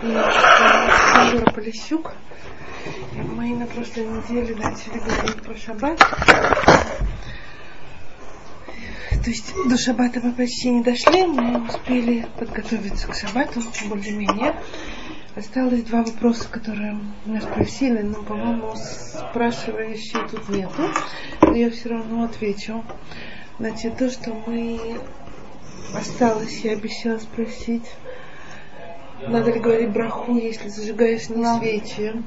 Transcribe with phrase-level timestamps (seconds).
[0.00, 2.14] Сандра Полищук.
[3.14, 5.98] Мы на прошлой неделе начали говорить про шаббат.
[9.22, 13.60] То есть до шаббата мы почти не дошли, мы успели подготовиться к шаббату
[13.90, 14.54] более-менее.
[15.36, 20.90] Осталось два вопроса, которые нас спросили, но, по-моему, спрашивающей тут нету.
[21.42, 22.82] Но я все равно отвечу.
[23.58, 24.98] Значит, то, что мы
[25.94, 27.84] осталось, я обещала спросить,
[29.28, 32.22] надо ли говорить браху, если зажигаешь не свечи,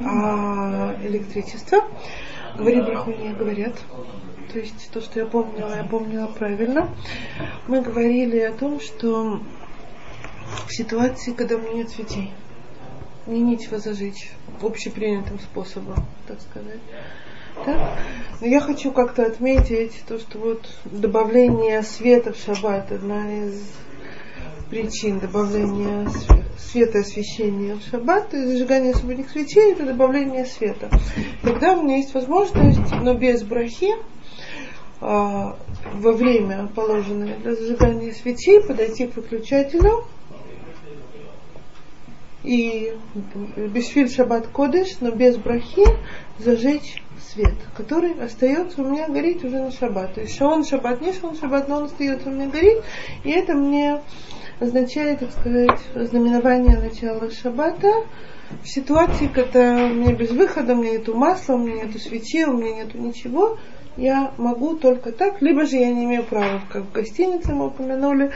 [0.00, 1.84] а электричество.
[2.56, 3.74] Говорить браху не говорят.
[4.52, 6.88] То есть то, что я помнила, я помнила правильно.
[7.66, 9.40] Мы говорили о том, что
[10.66, 12.32] в ситуации, когда у меня нет свечей,
[13.26, 14.30] мне нечего зажечь
[14.62, 16.80] общепринятым способом, так сказать.
[17.64, 17.98] Да?
[18.40, 23.62] Но я хочу как-то отметить то, что вот добавление света в шаббат одна из
[24.70, 26.08] причин добавления
[26.58, 30.90] света освещения в шаббат и зажигания субботних свечей это добавление света.
[31.42, 33.92] Тогда у меня есть возможность, но без брахи,
[35.00, 35.56] а,
[35.94, 40.04] во время положенное для зажигания свечей подойти к выключателю
[42.42, 42.94] и
[43.56, 45.84] бешвиль шаббат кодыш, но без брахи
[46.38, 47.02] зажечь
[47.32, 50.14] свет, который остается у меня гореть уже на шаббат.
[50.14, 52.82] То есть шаон шаббат, не шаон шаббат, но он остается у меня гореть,
[53.24, 54.00] и это мне
[54.60, 58.06] означает, так сказать, знаменование начала шаббата
[58.62, 62.44] в ситуации, когда у меня без выхода, у меня нету масла, у меня нету свечи,
[62.44, 63.58] у меня нету ничего,
[63.96, 68.32] я могу только так, либо же я не имею права, как в гостинице мы упомянули,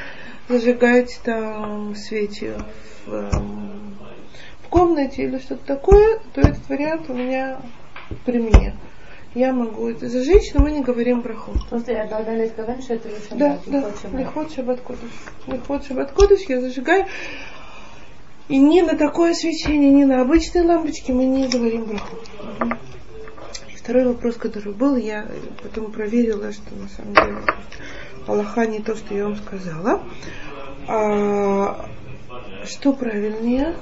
[0.48, 2.52] зажигать там свечи
[3.06, 3.96] в, эм,
[4.62, 7.60] в комнате или что-то такое, то этот вариант у меня
[8.24, 8.74] при мне
[9.34, 11.68] я могу это зажечь, но мы не говорим про ход.
[11.68, 13.60] Просто я отдали сказать, что это шаббат.
[13.66, 15.10] Да, да, лихот шаббат кодыш.
[15.46, 17.06] Лихот шаббат кодыш я зажигаю.
[18.48, 22.16] И ни на такое свечение, ни на обычные лампочки мы не говорим браху.
[23.72, 25.28] И второй вопрос, который был, я
[25.62, 27.44] потом проверила, что на самом деле
[28.26, 30.02] Аллаха не то, что я вам сказала.
[30.88, 31.88] А,
[32.64, 33.76] что правильнее?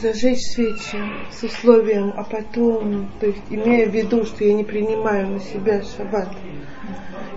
[0.00, 0.98] Зажечь свечи
[1.30, 5.82] с условием, а потом, то есть имея в виду, что я не принимаю на себя
[5.82, 6.28] шаббат,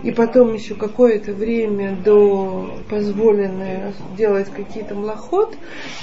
[0.03, 5.57] и потом еще какое-то время до позволенное делать какие-то млоход,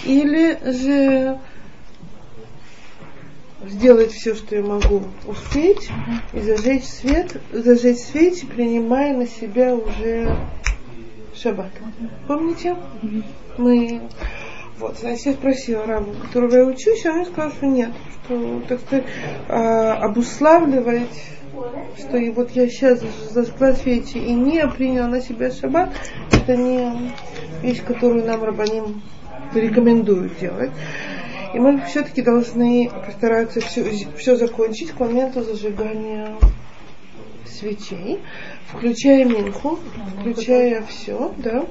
[0.04, 1.38] или же
[3.68, 5.88] сделать все, что я могу успеть,
[6.32, 10.34] и зажечь свет, зажечь свечи, принимая на себя уже
[11.34, 11.70] шаббат.
[12.26, 12.76] Помните?
[13.56, 14.00] Мы
[14.82, 17.92] вот, значит, я спросила рабу, которого я учусь, и он сказал, что нет,
[18.24, 19.04] что, так сказать,
[19.48, 21.22] а, обуславливать,
[21.96, 23.00] что и вот я сейчас
[23.30, 25.90] зажгла свечи и не приняла на себя шаббат,
[26.32, 27.12] это не
[27.62, 29.02] вещь, которую нам рабаним
[29.54, 30.72] рекомендуют делать.
[31.54, 33.84] И мы все-таки должны постараться все,
[34.16, 36.34] все закончить к моменту зажигания
[37.46, 38.20] свечей,
[38.66, 39.78] включая минху,
[40.18, 41.66] включая все, да.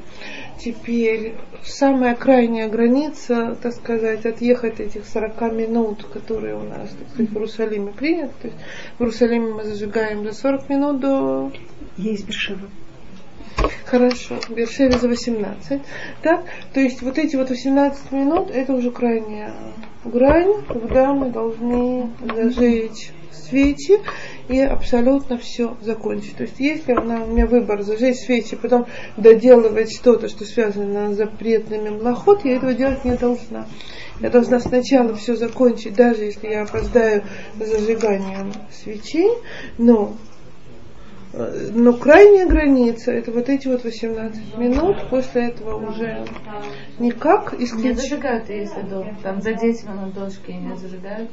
[0.63, 1.33] Теперь
[1.63, 7.33] самая крайняя граница, так сказать, отъехать этих 40 минут, которые у нас, так сказать, в
[7.33, 8.33] Иерусалиме приняты.
[8.41, 8.59] То есть
[8.97, 11.51] в Иерусалиме мы зажигаем за 40 минут до...
[11.97, 12.69] Есть Бершева.
[13.85, 15.81] Хорошо, Бершеве за 18.
[16.21, 16.45] Так?
[16.73, 19.53] То есть вот эти вот 18 минут, это уже крайняя
[20.05, 23.99] грань, когда мы должны зажечь свечи
[24.51, 26.35] и абсолютно все закончить.
[26.35, 28.85] То есть если у меня выбор зажечь свечи, потом
[29.15, 33.65] доделывать что-то, что связано с запретными млоход, я этого делать не должна.
[34.19, 37.23] Я должна сначала все закончить, даже если я опоздаю
[37.59, 39.29] с зажиганием свечей,
[39.77, 40.15] но
[41.33, 46.25] но крайняя граница это вот эти вот 18 минут, после этого уже
[46.99, 47.85] никак исключить.
[47.85, 51.29] Не зажигают, если до, там за 10 минут дошки не зажигают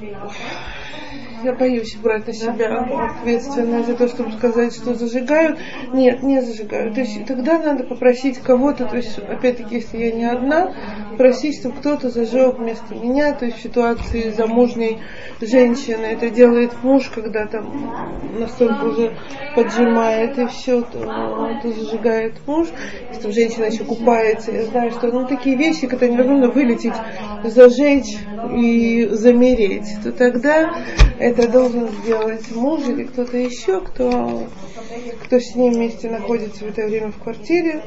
[0.00, 1.37] 哎。
[1.42, 5.58] Я боюсь брать на себя ответственность за то, чтобы сказать, что зажигают.
[5.92, 6.94] Нет, не зажигают.
[6.94, 10.74] То есть тогда надо попросить кого-то, то есть опять-таки, если я не одна,
[11.16, 14.98] просить, чтобы кто-то зажег вместо меня, то есть в ситуации замужней
[15.40, 17.92] женщины это делает муж, когда там
[18.38, 19.16] настолько уже
[19.54, 22.68] поджимает и все, то, то зажигает муж.
[23.08, 26.94] Если там женщина еще купается, я знаю, что ну такие вещи, когда невозможно вылететь,
[27.44, 28.16] зажечь
[28.56, 30.72] и замереть, то тогда
[31.28, 34.48] это должен сделать муж или кто-то еще, кто,
[35.24, 37.82] кто с ним вместе находится в это время в квартире.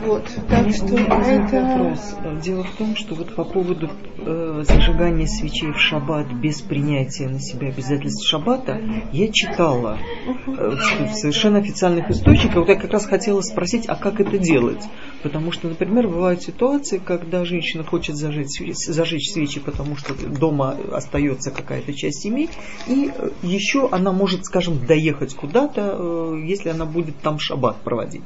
[0.00, 1.60] Вот, так что это...
[1.60, 2.16] Вопрос.
[2.42, 3.88] Дело в том, что вот по поводу
[4.18, 8.80] э, зажигания свечей в шаббат без принятия на себя обязательств шаббата,
[9.12, 10.76] я читала э,
[11.06, 14.82] в совершенно официальных источниках, вот я как раз хотела спросить, а как это делать?
[15.22, 21.50] Потому что, например, бывают ситуации, когда женщина хочет зажечь, зажечь свечи, потому что дома остается
[21.50, 22.50] какая-то часть семьи,
[22.88, 28.22] и еще она может, скажем, доехать куда-то, э, если она будет там шаббат проводить.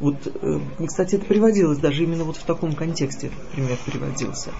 [0.00, 4.52] Вот, э, кстати, это приводилось даже именно вот в таком контексте, этот пример приводился.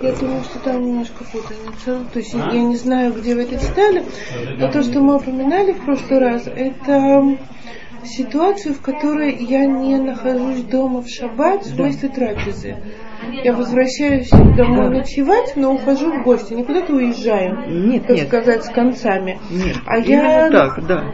[0.00, 2.06] Я думаю, что там немножко путаница.
[2.10, 4.04] То есть я не знаю, где вы это читали,
[4.58, 7.36] но то, что мы упоминали в прошлый раз, это
[8.04, 12.76] ситуацию, в которой я не нахожусь дома в шаббат в смысле трапезы.
[13.44, 18.28] Я возвращаюсь домой ночевать, но ухожу в гости, не куда-то уезжаю, Нет, так нет.
[18.28, 19.38] сказать, с концами.
[19.50, 21.04] Нет, А именно я- так, да.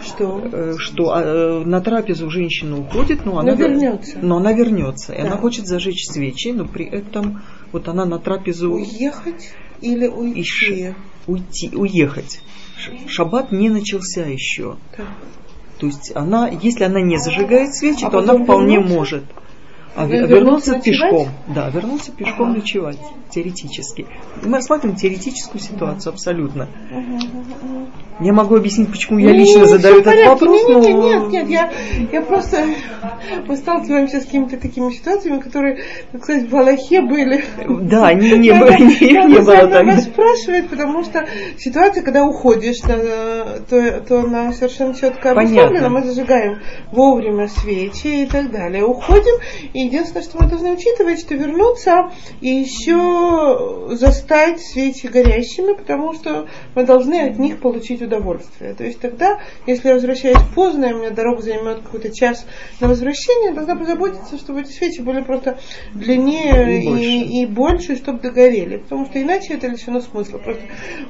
[0.00, 0.40] Что?
[0.52, 4.18] Э, Что э, на трапезу женщина уходит, но она Но вернется.
[4.22, 5.28] Но она вернется, и Да.
[5.28, 7.42] она хочет зажечь свечи, но при этом
[7.72, 10.40] вот она на трапезу Уехать или уйти?
[10.42, 10.94] Ищи.
[11.26, 12.40] уйти, уехать.
[13.08, 14.76] Шаббат не начался еще.
[14.96, 15.06] Так.
[15.78, 19.24] То есть она, если она не зажигает свечи, А то она вполне может.
[19.96, 21.10] А Вы- ве- вернуться вернуться ночевать?
[21.10, 21.28] пешком.
[21.54, 22.56] Да, вернуться пешком Ага.
[22.58, 22.98] ночевать,
[23.30, 24.06] теоретически.
[24.44, 26.68] Мы рассматриваем теоретическую ситуацию абсолютно.
[28.18, 30.28] Я могу объяснить, почему я Не, лично не, задаю этот порядке.
[30.30, 31.08] вопрос, Не, не, но...
[31.08, 31.72] Нет, нет, я,
[32.12, 32.64] я просто...
[33.46, 35.82] Мы сталкиваемся с какими-то такими ситуациями, которые,
[36.12, 37.44] так сказать, в Аллахе были.
[37.82, 39.98] Да, не, не, было- не надо было заново тогда.
[39.98, 41.26] спрашивать, потому что
[41.58, 45.90] ситуация, когда уходишь, на- то, то она совершенно четко обусловлена.
[45.90, 46.60] Мы зажигаем
[46.92, 48.82] вовремя свечи и так далее.
[48.84, 49.34] Уходим,
[49.74, 52.10] и единственное, что мы должны учитывать, что вернуться
[52.40, 58.74] и еще застать свечи горящими, потому что мы должны от них получить удовольствие.
[58.74, 62.46] То есть тогда, если я возвращаюсь поздно, и у меня дорога займет какой-то час
[62.80, 65.58] на возвращение, тогда позаботиться, чтобы эти свечи были просто
[65.94, 67.04] длиннее И больше.
[67.04, 68.78] и, и больше, чтобы догорели.
[68.78, 70.38] Потому что иначе это лишено смысла.
[70.38, 70.62] Просто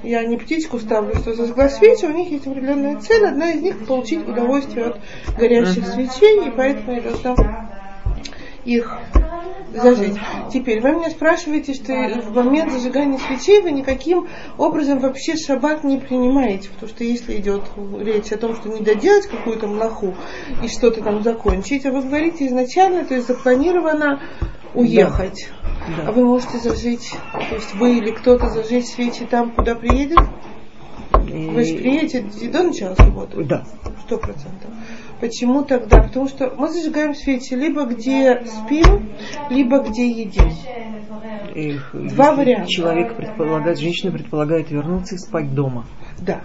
[0.03, 3.27] я не птичку ставлю, что зажгла свечи, у них есть определенная цель.
[3.27, 5.01] Одна из них получить удовольствие от
[5.39, 7.67] горящих свечей, и поэтому я должна
[8.67, 8.99] их
[9.75, 10.17] зажечь.
[10.53, 14.27] Теперь вы меня спрашиваете, что в момент зажигания свечей вы никаким
[14.59, 17.63] образом вообще шаббат не принимаете, потому что если идет
[18.01, 20.15] речь о том, что не доделать какую-то млаху
[20.63, 24.21] и что-то там закончить, а вы говорите изначально, то есть запланировано
[24.75, 25.49] уехать.
[25.97, 26.09] Да.
[26.09, 30.19] А вы можете зажечь, то есть вы или кто-то зажечь свечи там, куда приедет?
[31.13, 33.45] Вы же приедете до начала субботы?
[33.45, 33.65] Да.
[34.05, 34.71] Сто процентов.
[35.21, 36.03] Почему тогда?
[36.03, 39.13] Потому что мы зажигаем свечи либо где спим,
[39.51, 40.53] либо где едим.
[41.55, 42.69] Эх, Два варианта.
[42.69, 45.87] Человек предполагает, женщина предполагает вернуться и спать дома.
[46.19, 46.43] Да,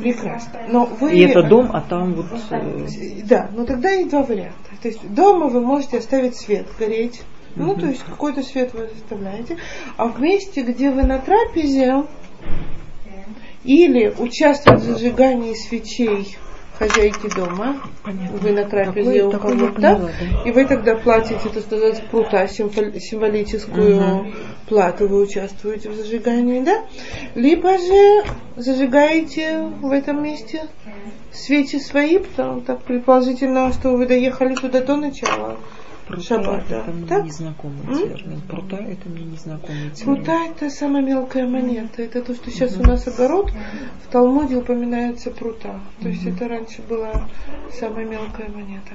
[0.00, 0.60] прекрасно.
[0.68, 1.12] Но вы...
[1.14, 2.26] И это дом, а там вот...
[2.50, 2.86] э,
[3.24, 4.70] Да, но тогда есть два варианта.
[4.80, 7.22] То есть дома вы можете оставить свет гореть.
[7.56, 9.56] Ну, то есть какой-то свет вы оставляете.
[9.96, 12.04] А в месте, где вы на трапезе,
[13.64, 16.36] или участвуют в зажигании свечей
[16.78, 18.38] хозяйки дома, понятно.
[18.38, 20.00] вы на трапезе Такое- у кого-то, да.
[20.44, 24.34] и вы тогда платите, так сказать, прута символ- символическую Мгм.
[24.68, 26.84] плату, вы участвуете в зажигании, да?
[27.34, 28.24] Либо же
[28.56, 30.62] зажигаете в этом месте
[31.32, 35.56] свечи свои, потому так предположительно, что вы доехали туда до начала.
[36.06, 36.74] Прута Шаббата.
[36.76, 37.24] это мне Так?
[37.24, 37.94] незнакомый М?
[37.96, 38.40] термин.
[38.48, 40.16] Прута это мне незнакомый термин.
[40.16, 42.02] Прута это самая мелкая монета.
[42.02, 43.50] Это то, что сейчас у нас огород.
[44.04, 45.80] В Талмуде упоминается прута.
[46.00, 47.28] То есть это раньше была
[47.72, 48.92] самая мелкая монета.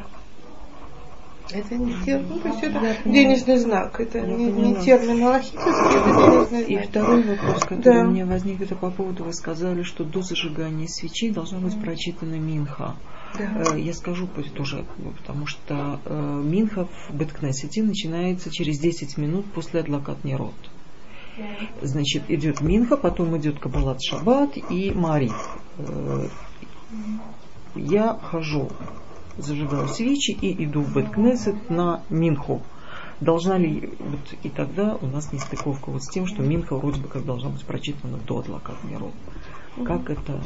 [1.54, 4.00] Это не термин, ну, то есть это денежный знак.
[4.00, 6.86] Это Я не, не термин аллахический, это денежный И знак.
[6.90, 8.02] второй вопрос, который Да.
[8.08, 12.36] у меня возник, это по поводу, вы сказали, что до зажигания свечей должна быть прочитана
[12.40, 12.96] минха.
[13.38, 13.74] Да.
[13.74, 14.86] Э, Я скажу тоже,
[15.20, 20.54] потому что э, минха в Беткнесете начинается через 10 минут после Адлакат Нерот.
[21.82, 25.32] Значит, идет минха, потом идет Кабалат Шаббат и Мари.
[25.78, 26.28] Э,
[27.76, 28.70] Я хожу,
[29.38, 32.62] зажигаю свечи и иду в Беткнесет на минху.
[33.22, 37.08] Должна ли, вот и тогда у нас нестыковка вот с тем, что Минха вроде бы
[37.08, 39.14] как должна быть прочитана до Адлакат Нерот.
[39.86, 40.42] Как это?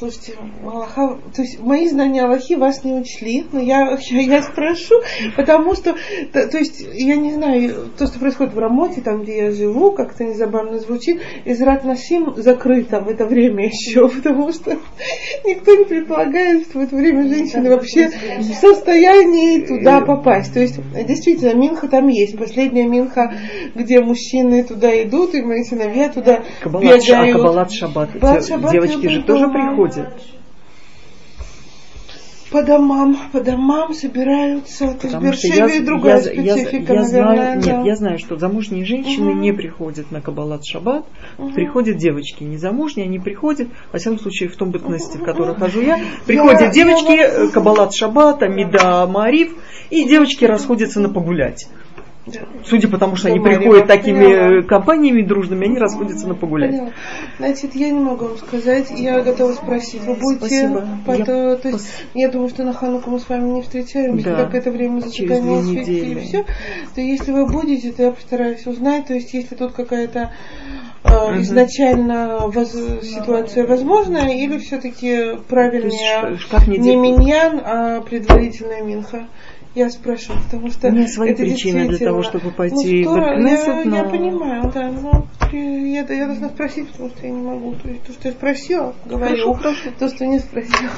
[0.00, 0.32] Слушайте,
[0.64, 4.94] Аллаха, то есть мои знания Аллахи вас не учли, но я, я, я спрошу,
[5.36, 5.94] потому что,
[6.32, 9.92] то, то есть, я не знаю, то, что происходит в Рамоте, там, где я живу,
[9.92, 14.78] как-то незабавно звучит, Израт Насим закрыто в это время еще, потому что
[15.44, 20.54] никто не предполагает, что в это время женщины вообще в состоянии туда попасть.
[20.54, 23.34] То есть, действительно, Минха там есть, последняя Минха,
[23.74, 27.36] где мужчины туда идут, и мои сыновья туда Кабалат, Ша- а бегают.
[27.36, 28.12] Кабалат Шаббат.
[28.12, 29.89] Кабалат Те- Шаббат Девочки же тоже дома.
[29.90, 30.22] Приходят.
[32.50, 34.78] по домам, по домам собираются.
[34.88, 36.22] То есть Потому что я, Бершеве другая я,
[36.56, 37.62] специфика, я, я знаю, наверное.
[37.62, 37.72] да.
[37.76, 39.40] нет, я знаю, что замужние женщины Мгм.
[39.40, 41.04] не приходят на Каббалат Шаббат,
[41.38, 41.52] Мгм.
[41.54, 46.00] приходят девочки незамужние, они приходят, во всяком случае, в том бытности, в которой хожу я,
[46.26, 49.52] приходят Я- девочки, я э, Каббалат Шаббат, Амида Мариф,
[49.90, 51.68] и девочки расходятся на погулять.
[52.66, 53.60] Судя по тому, что они До Марева.
[53.60, 54.58] приходят такими Поняла.
[54.58, 56.70] э, компаниями дружными, они расходятся на погулять.
[56.70, 56.90] Поняла.
[57.38, 60.02] Значит, я не могу вам сказать, я готова спросить.
[60.04, 60.86] Вы будете Спасибо.
[61.06, 64.30] по- Я то, есть, пос- я думаю, что на Хануку мы с вами не встречаемся,
[64.30, 64.44] Да.
[64.44, 66.44] как это время зажигания свечи и все.
[66.94, 70.30] То если вы будете, то я постараюсь узнать, то есть если тут какая-то
[71.02, 79.26] э, изначально воз- ситуация возможная, или все-таки правильнее не де- миньян, а предварительная минха.
[79.74, 83.12] Я спрошу, потому что У меня свои это причины для того, чтобы пойти ну, в
[83.12, 83.96] здорово, Бэткнессет, я, но...
[83.96, 87.74] я понимаю, да, но я, я должна спросить, потому что я не могу.
[87.76, 89.56] То есть то, что я спросила, говорю,
[89.98, 90.90] то, что не спросила,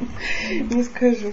[0.70, 1.32] не скажу.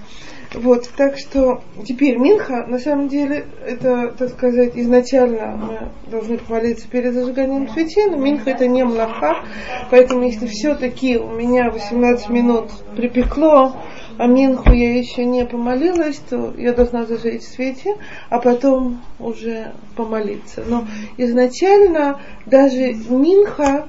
[0.53, 6.87] Вот, так что теперь Минха, на самом деле, это, так сказать, изначально мы должны помолиться
[6.87, 9.43] перед зажиганием свечей, но Минха это не млаха,
[9.89, 13.75] поэтому если все-таки у меня 18 минут припекло,
[14.17, 17.89] а Минху я еще не помолилась, то я должна зажечь свечи,
[18.29, 20.63] а потом уже помолиться.
[20.67, 23.87] Но изначально даже Минха,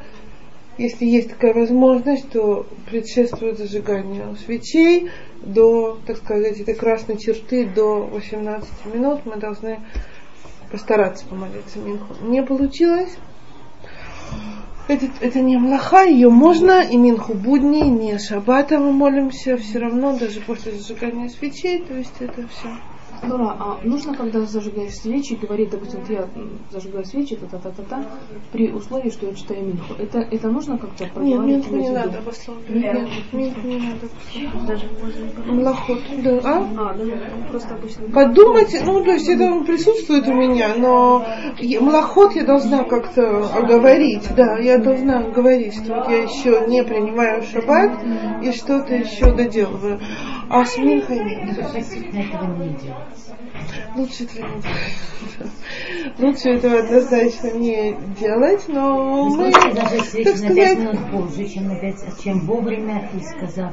[0.78, 5.10] если есть такая возможность, то предшествует зажиганию свечей
[5.42, 9.20] до, так сказать, этой красной черты до 18 минут.
[9.24, 9.80] Мы должны
[10.70, 12.14] постараться помолиться Минху.
[12.22, 13.16] Не получилось?
[14.88, 20.16] Это, это не млаха, ее можно, и Минху будни, не шаббата мы молимся, все равно,
[20.16, 22.68] даже после зажигания свечей, то есть это все.
[23.22, 26.28] Дора, а нужно, когда зажигаешь свечи, говорить, допустим, вот я
[26.70, 28.04] зажигаю свечи, та-та-та-та-та,
[28.52, 29.94] при условии, что я читаю Минху.
[29.98, 31.70] Это, это нужно как-то Нет, проговаривать?
[31.70, 32.22] Минху не надо.
[32.68, 34.66] Нет, Минху не надо обосновывать.
[34.66, 35.52] Даже можно...
[35.52, 36.68] Млахот, да, а?
[36.78, 37.04] А, да,
[37.50, 38.08] просто обычно...
[38.08, 41.24] Подумать, ну, то есть это присутствует у меня, но
[41.80, 47.92] млахот я должна как-то оговорить, да, я должна говорить, что я еще не принимаю шаббат
[48.42, 50.00] и что-то еще доделываю.
[50.48, 51.08] А с нет.
[51.58, 53.16] Относительно этого не делать.
[53.96, 55.52] Лучше этого не делать.
[56.18, 61.68] Лучше этого однозначно не делать, но мы, даже так на 5 сказать, минут позже, чем,
[61.68, 63.72] на 5, чем вовремя и сказав.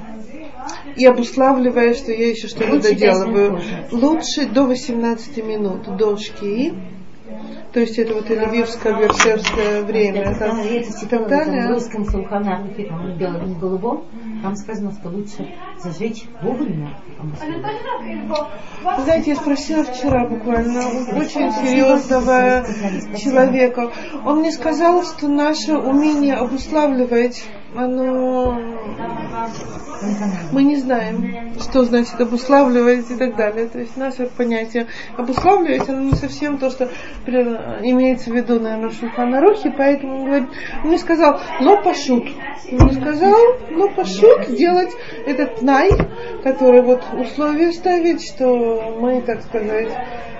[0.95, 3.61] и обуславливая, что я еще что-то доделываю.
[3.91, 6.73] Лучше до 18 минут, до шки.
[7.73, 10.25] То есть это вот львивское вершерское время.
[10.25, 11.69] Там, там, это и читала так в далее.
[11.69, 14.05] русском Сулханахе, по-моему, белом и голубом.
[14.43, 15.47] Там сказано, что лучше
[15.79, 16.95] зажечь вовремя.
[17.19, 20.81] Вы Знаете, я спросила вчера буквально
[21.15, 22.65] очень серьезного
[23.17, 23.91] человека.
[24.25, 27.43] Он мне сказал, что наше умение обуславливать,
[27.75, 28.59] оно
[30.51, 33.67] мы не знаем, что значит обуславливать и так далее.
[33.67, 34.87] То есть наше понятие
[35.17, 36.89] обуславливать, оно не совсем то, что
[37.25, 40.49] имеется в виду, наверное, в Шульханарухе, поэтому он говорит,
[40.83, 42.25] он мне сказал, но пошут.
[42.71, 43.35] Он мне сказал,
[43.71, 44.91] но пошут сделать
[45.25, 45.89] этот най,
[46.43, 49.89] который вот условие ставить, что мы, так сказать,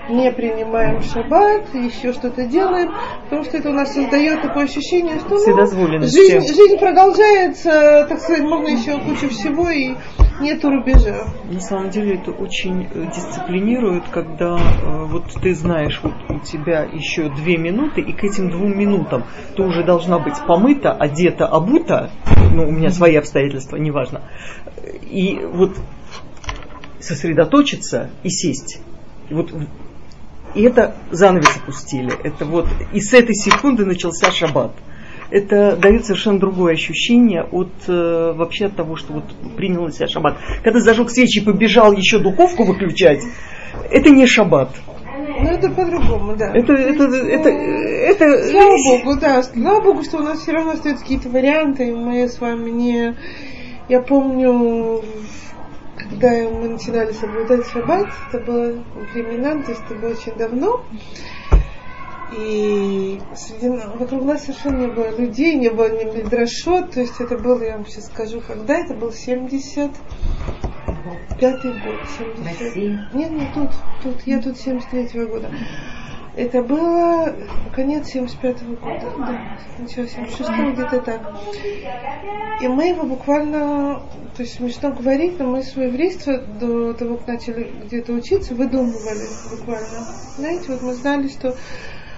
[0.08, 2.92] не принимаем шаббат, еще что-то делаем,
[3.24, 8.42] потому что это у нас создает такое ощущение, что ну, жизнь, жизнь продолжается, так сказать,
[8.42, 9.94] можно еще кучу всего и
[10.40, 11.26] нету рубежа.
[11.50, 16.82] На самом деле это очень э, дисциплинирует, когда э, вот ты знаешь, вот у тебя
[16.82, 19.24] еще две минуты, и к этим двум минутам
[19.56, 22.10] ты уже должна быть помыта, одета, обута,
[22.52, 24.22] ну, у меня свои обстоятельства, неважно,
[25.02, 25.76] и вот
[27.00, 28.80] сосредоточиться и сесть.
[29.30, 29.52] И вот
[30.54, 32.12] и это занавес опустили.
[32.22, 34.72] Это вот и с этой секунды начался шаббат.
[35.30, 39.24] Это дает совершенно другое ощущение от э, вообще от того, что вот
[39.56, 40.36] принял на себя шаббат.
[40.62, 43.22] Когда зажег свечи и побежал еще духовку выключать,
[43.90, 44.70] это не шаббат.
[45.16, 46.52] Ну, это по-другому, да.
[46.54, 49.42] Это, это, это, это, Слава Богу, да.
[49.42, 53.16] Слава Богу, что у нас все равно остаются какие-то варианты, и мы с вами не...
[53.88, 55.02] Я помню,
[56.14, 60.84] когда мы начинали соблюдать шаббат, это было времена, то есть это было очень давно,
[62.32, 67.36] и среди, вокруг нас совершенно не было людей, не было ни мидрашот, то есть это
[67.38, 69.90] было, я вам сейчас скажу, когда, это был 70
[71.38, 72.60] пятый год, 70...
[72.60, 72.98] России.
[73.12, 73.70] Нет, нет, тут,
[74.02, 75.50] тут, я тут 73 года.
[76.36, 77.32] Это было
[77.74, 81.20] конец 75 года, да, начало 76 где-то так.
[82.60, 84.02] И мы его буквально,
[84.36, 89.28] то есть смешно говорить, но мы свое еврейство до того, как начали где-то учиться, выдумывали
[89.56, 90.00] буквально.
[90.36, 91.54] Знаете, вот мы знали, что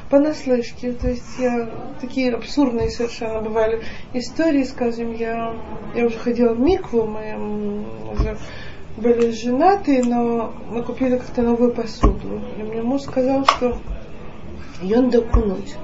[0.08, 1.68] понаслышке, то есть я,
[2.00, 3.82] такие абсурдные совершенно бывали
[4.14, 5.54] истории, скажем, я,
[5.94, 8.38] я уже ходила в Микву, мы уже
[8.96, 12.40] были женаты, но мы купили как-то новую посуду.
[12.56, 13.78] И мне муж сказал, что
[14.82, 15.76] ее надо окунуть.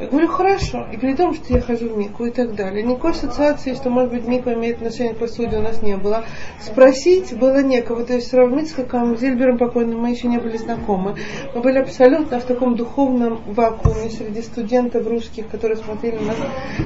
[0.00, 0.86] Я говорю, хорошо.
[0.92, 2.84] И при том, что я хожу в Мику и так далее.
[2.84, 6.24] Никакой ассоциации, что, может быть, Мика имеет отношение к посуде, у нас не было.
[6.60, 8.04] Спросить было некого.
[8.04, 11.16] То есть с Равмицкаком, Зильбером покойным мы еще не были знакомы.
[11.52, 16.36] Мы были абсолютно в таком духовном вакууме среди студентов русских, которые смотрели на нас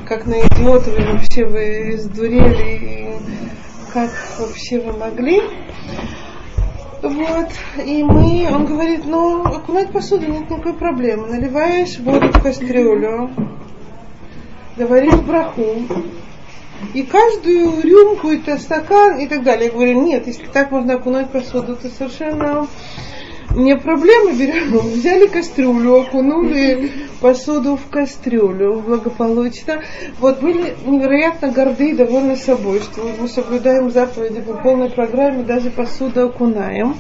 [0.09, 5.43] как на идиотов, и вообще вы сдурели, и как вообще вы могли.
[7.03, 7.49] Вот,
[7.85, 11.27] и мы, он говорит, ну, окунать посуду нет никакой проблемы.
[11.27, 13.31] Наливаешь воду в кастрюлю,
[14.77, 15.83] говоришь браху,
[16.95, 19.67] и каждую рюмку, это стакан и так далее.
[19.67, 22.69] Я говорю, нет, если так можно окунать посуду, то совершенно
[23.55, 26.91] не проблема, берем, взяли кастрюлю, окунули
[27.21, 29.83] посуду в кастрюлю благополучно.
[30.19, 35.71] Вот были невероятно горды и довольны собой, что мы соблюдаем заповеди по полной программе, даже
[35.71, 36.97] посуду окунаем.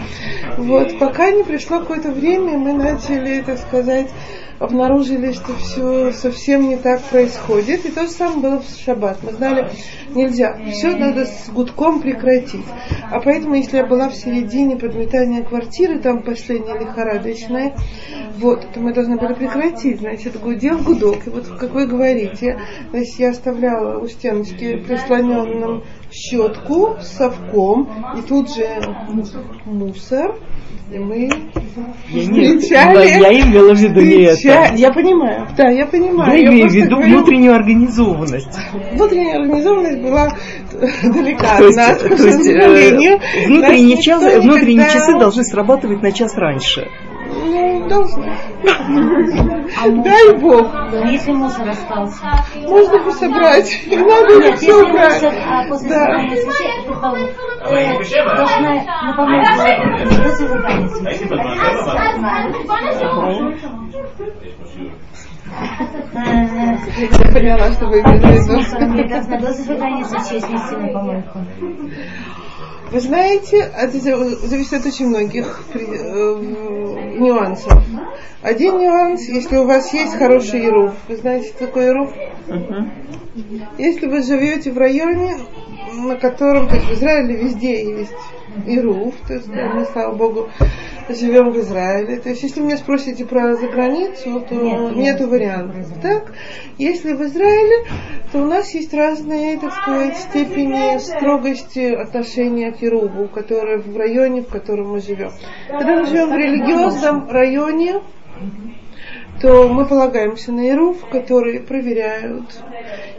[0.58, 4.08] Вот, пока не пришло какое-то время, мы начали, так сказать,
[4.62, 7.84] обнаружили, что все совсем не так происходит.
[7.84, 9.18] И то же самое было в шаббат.
[9.22, 9.70] Мы знали,
[10.14, 12.64] нельзя, все надо с гудком прекратить.
[13.10, 17.76] А поэтому, если я была в середине подметания квартиры, там последняя лихорадочная,
[18.38, 19.98] вот, то мы должны были прекратить.
[19.98, 21.26] Значит, гудел гудок.
[21.26, 28.54] И вот, как вы говорите, значит, я оставляла у стеночки прислоненным щетку совком, и тут
[28.54, 28.66] же
[29.64, 30.36] мусор,
[30.92, 31.28] и мы
[32.10, 34.74] Я, встречали, я имела в виду не это.
[34.76, 36.32] Я понимаю, да, я понимаю.
[36.38, 38.58] Я имею в виду говорю, внутреннюю организованность.
[38.92, 40.36] Внутренняя организованность была
[41.02, 43.18] далека То от нас, к то есть, э, сожалению.
[43.46, 46.88] внутренние, час- часы должны срабатывать на час раньше.
[47.42, 48.04] Ну.
[48.64, 50.02] А мусор?
[50.04, 50.72] Дай Бог.
[50.92, 52.24] Ну, Если мусор остался.
[52.68, 53.70] Можно бы собрать.
[53.86, 55.22] И надо Нет, все убрать.
[55.24, 56.92] а после собрания свечей, ты
[58.16, 58.70] э, должна
[59.02, 61.28] на помойку до зажигания свечей.
[67.10, 69.08] Я поняла, что вы имели в Мусором я виду.
[69.14, 71.38] должна до зажигания свечей снести на помойку.
[72.92, 75.78] Вы знаете, это за- зависит от очень многих э,
[77.18, 77.82] нюансов.
[78.42, 80.92] Один нюанс, если у вас есть хороший ируф.
[81.08, 82.10] Вы знаете, что такое ируф?
[83.78, 85.36] Если вы живете в районе,
[86.04, 88.12] на котором, то есть в Израиле везде есть
[88.66, 90.50] Ируф, то есть мы, слава Богу,
[91.08, 92.18] живем в Израиле.
[92.18, 95.86] То есть если меня спросите про заграницу, то Нет, нет, нет, вариантов.
[96.00, 96.32] Так,
[96.78, 97.86] если в Израиле,
[98.30, 104.42] то у нас есть разные, так сказать, степени строгости отношения к Ируву, которые в районе,
[104.42, 105.32] в котором мы живем.
[105.68, 108.00] Когда мы живем в религиозном районе,
[109.40, 112.62] то мы полагаемся на Ируф, который проверяют.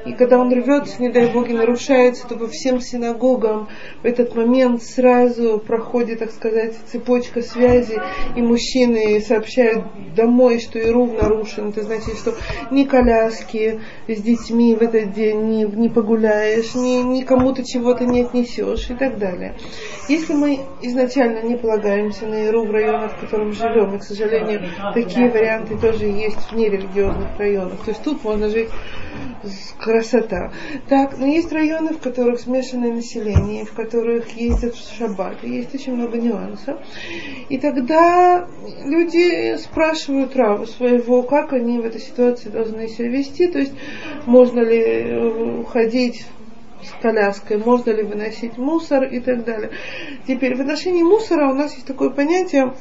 [0.05, 3.69] И когда он рвется, не дай Бог, и нарушается, то по всем синагогам
[4.01, 8.01] в этот момент сразу проходит, так сказать, цепочка связи,
[8.35, 9.85] и мужчины сообщают
[10.15, 11.69] домой, что Ируф нарушен.
[11.69, 12.33] Это значит, что
[12.71, 18.21] ни коляски с детьми в этот день не, не погуляешь, ни, ни кому-то чего-то не
[18.21, 19.55] отнесешь и так далее.
[20.09, 24.63] Если мы изначально не полагаемся на Иру в районах, в котором живем, и, к сожалению,
[24.93, 28.69] такие варианты тоже есть в нерелигиозных районах, то есть тут можно жить
[29.77, 30.51] красота.
[30.87, 35.73] Так, но есть районы, в которых смешанное население, в которых ездят в шаббат, и есть
[35.75, 36.79] очень много нюансов.
[37.49, 38.47] И тогда
[38.85, 43.73] люди спрашивают Раву своего, как они в этой ситуации должны себя вести, то есть
[44.25, 46.25] можно ли э, ходить
[46.81, 49.71] с коляской, можно ли выносить мусор и так далее.
[50.27, 52.73] Теперь в отношении мусора у нас есть такое понятие,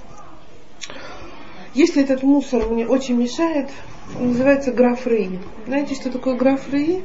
[1.75, 3.71] если этот мусор мне очень мешает,
[4.19, 5.39] называется граф Рей.
[5.67, 7.05] Знаете, что такое граф Рей?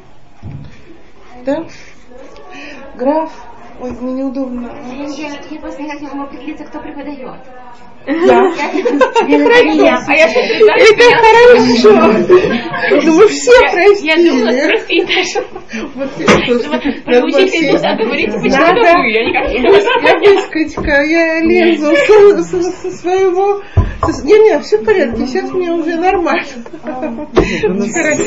[1.46, 1.66] Да?
[2.96, 3.32] Граф,
[3.80, 4.72] ой, мне неудобно.
[5.18, 7.40] Я, я просто не могу определиться, кто преподает.
[8.08, 8.40] Я.
[9.28, 10.46] Я, а я сейчас
[10.92, 11.92] Это хорошо.
[13.04, 13.52] Ну мы все
[14.02, 15.08] Я думала простили.
[15.94, 21.04] Вот слушайте, надо Проучитесь все- всегда говорить, почему это вы, я никак не Я выскочка,
[21.04, 21.94] я лезу
[22.44, 23.62] со, своего...
[24.02, 26.46] со- Не, не, все в порядке, сейчас мне уже нормально.
[26.84, 28.24] Хорошо.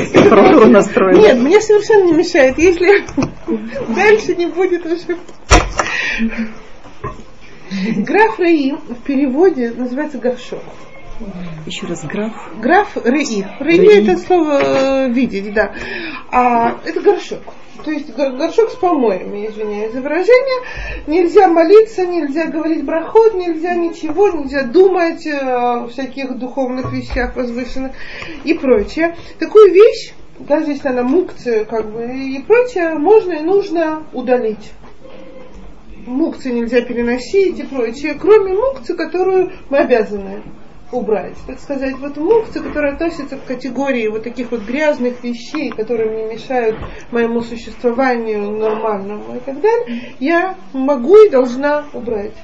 [1.20, 3.02] Нет, мне совершенно не мешает, если
[3.94, 5.16] дальше не будет уже...
[7.96, 10.62] Граф Раи в переводе называется горшок.
[11.66, 12.32] Еще раз, граф.
[12.60, 12.96] Граф.
[13.04, 14.02] Раи Раи.
[14.02, 15.74] это слово э, видеть, да.
[16.32, 17.42] А это горшок.
[17.84, 20.66] То есть гор- горшок с помоями, извиняюсь за выражение.
[21.06, 27.92] Нельзя молиться, нельзя говорить брахот, нельзя ничего, нельзя думать э, о всяких духовных вещах возвышенных
[28.44, 29.16] и прочее.
[29.38, 34.72] Такую вещь, даже если она мукция, как бы, и прочее, можно и нужно удалить.
[36.10, 40.42] Мукцы нельзя переносить и прочее, кроме мукцы, которую мы обязаны
[40.92, 41.36] убрать.
[41.46, 46.34] Так сказать, вот мукцы, которые относятся к категории вот таких вот грязных вещей, которые мне
[46.34, 46.76] мешают
[47.12, 52.34] моему существованию нормальному и так далее, я могу и должна убрать.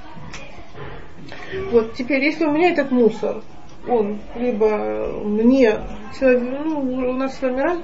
[1.73, 3.43] Вот теперь, если у меня этот мусор,
[3.89, 5.75] он либо мне,
[6.19, 7.79] человек, ну, у нас с вами раз,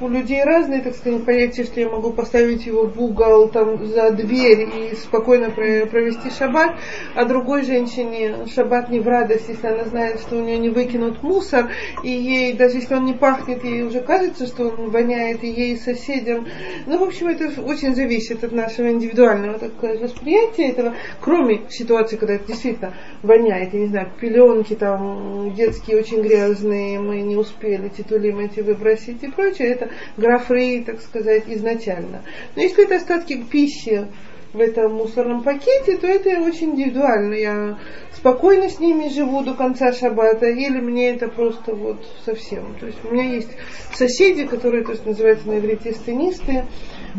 [0.00, 4.10] у людей разные, так сказать, понятия, что я могу поставить его в угол, там, за
[4.10, 6.72] дверь и спокойно провести шаббат,
[7.14, 11.22] а другой женщине шаббат не в радость, если она знает, что у нее не выкинут
[11.22, 11.70] мусор,
[12.02, 15.74] и ей, даже если он не пахнет, ей уже кажется, что он воняет, и ей,
[15.74, 16.46] и соседям.
[16.86, 22.34] Ну, в общем, это очень зависит от нашего индивидуального такое восприятия этого, кроме ситуации, когда
[22.34, 28.38] это действительно воняет, я не знаю, пеленки там детские очень грязные, мы не успели титулим
[28.38, 32.22] эти выбросить и прочее, это графрей, так сказать, изначально.
[32.56, 34.06] Но если это остатки пищи
[34.52, 37.34] в этом мусорном пакете, то это очень индивидуально.
[37.34, 37.78] Я
[38.12, 42.74] спокойно с ними живу до конца шаббата, или мне это просто вот совсем.
[42.80, 43.50] То есть у меня есть
[43.94, 46.64] соседи, которые, то есть называются на иврите стенисты,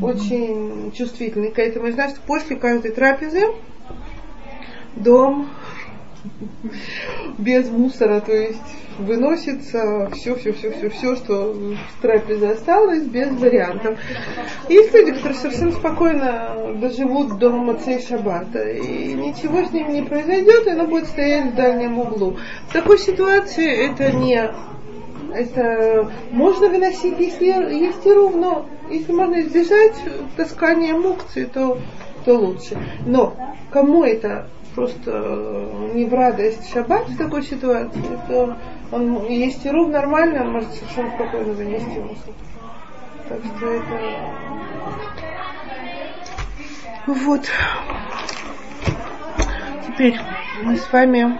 [0.02, 1.88] очень чувствительные к этому.
[1.88, 3.48] И знаешь, после каждой трапезы
[4.96, 5.50] дом
[7.38, 8.60] без мусора, то есть
[9.00, 14.00] выносится все, все, все, все, все, что в трапезе осталось, без вариантов.
[14.70, 20.68] Есть люди, которые совершенно спокойно доживут до Мацей Шаббата, и ничего с ним не произойдет,
[20.68, 22.38] и оно будет стоять в дальнем углу.
[22.68, 24.52] В такой ситуации это не
[25.34, 29.96] это можно выносить, если есть и ровно, если можно избежать
[30.36, 31.78] таскания мукции, то,
[32.26, 32.78] то лучше.
[33.06, 33.34] Но
[33.72, 38.58] кому это просто не в радость шаббат в такой ситуации, то
[38.92, 42.34] он есть рук нормально, он может совершенно спокойно занести мусор.
[43.30, 44.00] Так что это...
[47.08, 47.50] Вот.
[49.88, 50.20] Теперь
[50.64, 51.38] мы с вами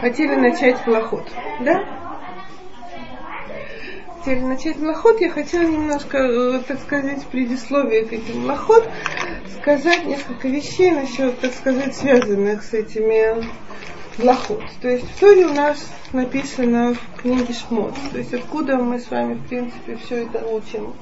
[0.00, 1.28] хотели начать плоход,
[1.60, 1.97] да?
[4.18, 8.88] Хотели начать млоход, я хотела немножко, э, так сказать, предисловие к этим млоход,
[9.60, 13.44] сказать несколько вещей насчет, так сказать, связанных с этими
[14.18, 14.64] Лохот.
[14.82, 17.94] То есть в Торе у нас написано в книге Шмот.
[18.10, 20.94] То есть откуда мы с вами, в принципе, все это учим.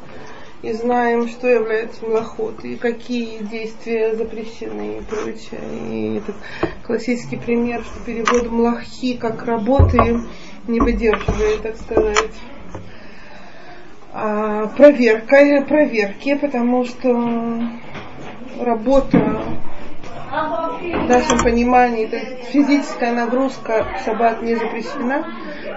[0.61, 5.61] И знаем, что является млохот, и какие действия запрещены и прочее.
[5.91, 6.37] И этот
[6.85, 10.21] классический пример, что перевод млахи как работы
[10.67, 12.31] не выдерживает, так сказать,
[14.77, 17.61] проверкой, проверки, потому что
[18.61, 19.43] работа
[20.31, 22.19] в нашем понимании, это
[22.51, 25.25] физическая нагрузка шаббат не запрещена.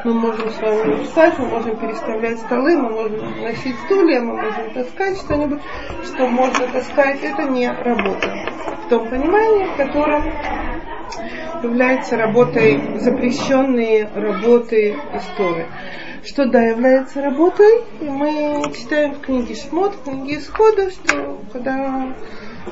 [0.05, 4.73] Мы можем с вами встать, мы можем переставлять столы, мы можем носить стулья, мы можем
[4.73, 5.59] таскать что-нибудь,
[6.05, 7.21] что можно таскать.
[7.21, 8.29] Это не работа.
[8.85, 10.23] В том понимании, в котором
[11.61, 15.67] является работой запрещенные работы истории
[16.29, 17.81] что да, является работой.
[18.01, 22.15] И мы читаем в книге Шмот, в книге Исхода, что когда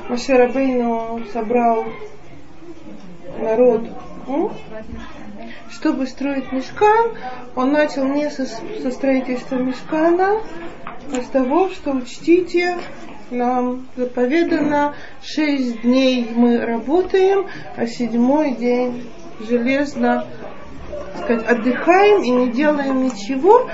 [0.08, 1.84] Маше Рабейну собрал
[3.40, 3.88] народ,
[5.70, 7.16] чтобы строить мешкан,
[7.56, 10.40] он начал не со, со строительства мешкана,
[11.12, 12.76] а с того, что учтите,
[13.30, 20.26] нам заповедано, шесть дней мы работаем, а седьмой день железно
[21.22, 23.68] сказать, отдыхаем и не делаем ничего,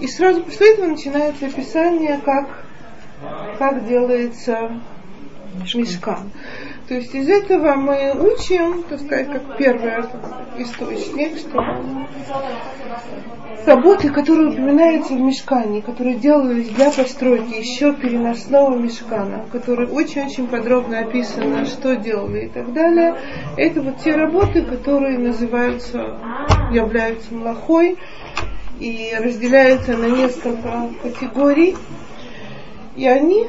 [0.00, 2.64] и сразу после этого начинается описание, как,
[3.58, 4.80] как делается
[5.74, 6.30] мешкан.
[6.88, 9.92] То есть из этого мы учим, так сказать, как первый
[10.56, 11.62] источник, что
[13.66, 21.00] работы, которые упоминаются в мешкане, которые делались для постройки еще переносного мешкана, которые очень-очень подробно
[21.00, 23.16] описано, что делали и так далее,
[23.58, 26.18] это вот те работы, которые называются,
[26.72, 27.98] являются млахой
[28.80, 31.76] и разделяются на несколько категорий.
[32.96, 33.46] И они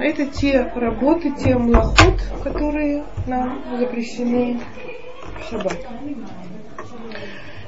[0.00, 4.60] это те работы, те млахот, которые нам запрещены
[5.40, 5.78] в шаббат.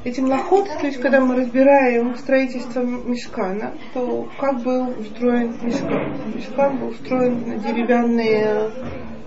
[0.05, 6.13] Эти млахот, то есть когда мы разбираем строительство мешкана, то как был устроен мешкан?
[6.35, 8.71] Мешкан был устроен на деревянные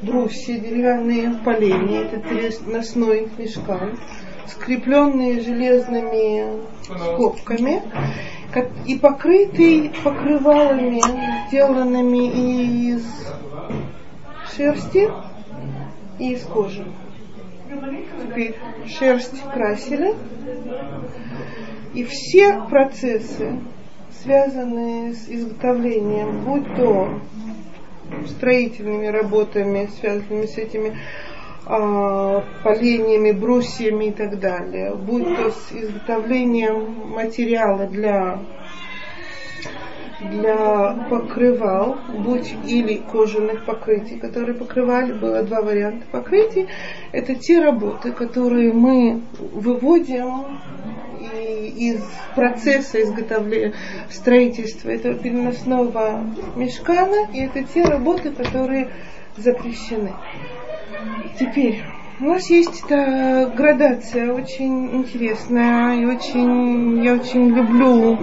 [0.03, 3.97] брусья, деревянные поленья, это переносной мешкан,
[4.47, 7.81] скрепленные железными скобками
[8.85, 11.01] и покрытый покрывалами,
[11.47, 13.03] сделанными из
[14.55, 15.09] шерсти
[16.19, 16.85] и из кожи.
[18.23, 18.55] Теперь
[18.87, 20.15] шерсть красили,
[21.93, 23.59] и все процессы,
[24.23, 27.19] связанные с изготовлением, будь то
[28.27, 30.97] строительными работами, связанными с этими
[31.67, 38.39] поленьями, брусьями и так далее, будь то с изготовлением материала для
[40.19, 46.67] для покрывал, будь или кожаных покрытий, которые покрывали, было два варианта покрытий.
[47.11, 49.21] Это те работы, которые мы
[49.53, 50.59] выводим
[51.43, 52.01] из
[52.35, 53.73] процесса изготовления
[54.09, 56.23] строительства этого переносного
[56.55, 58.89] мешкана, и это те работы, которые
[59.35, 60.13] запрещены.
[61.39, 61.83] Теперь
[62.19, 68.17] у нас есть эта градация очень интересная и очень я очень люблю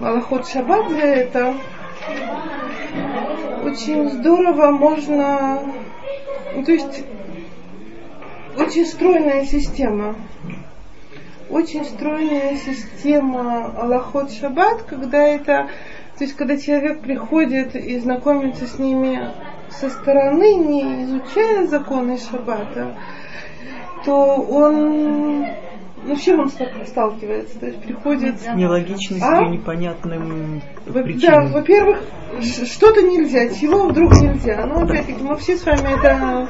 [0.00, 1.54] Малахот Шаббат для этого.
[3.64, 5.60] Очень здорово можно,
[6.54, 7.04] ну, то есть
[8.56, 10.16] очень стройная система.
[11.48, 15.68] Очень стройная система Аллахот Шаббат, когда это,
[16.18, 19.20] то есть когда человек приходит и знакомится с ними
[19.70, 22.96] со стороны, не изучая законы Шаббата,
[24.04, 25.46] то он
[26.06, 27.58] ну, с чем он сталкивается?
[27.58, 28.40] То есть приходит...
[28.40, 29.48] С нелогичностью, а?
[29.48, 31.48] непонятным причинам.
[31.48, 32.02] Да, во-первых,
[32.40, 34.66] что-то нельзя, чего вдруг нельзя.
[34.66, 36.48] Ну, опять-таки, мы все с вами это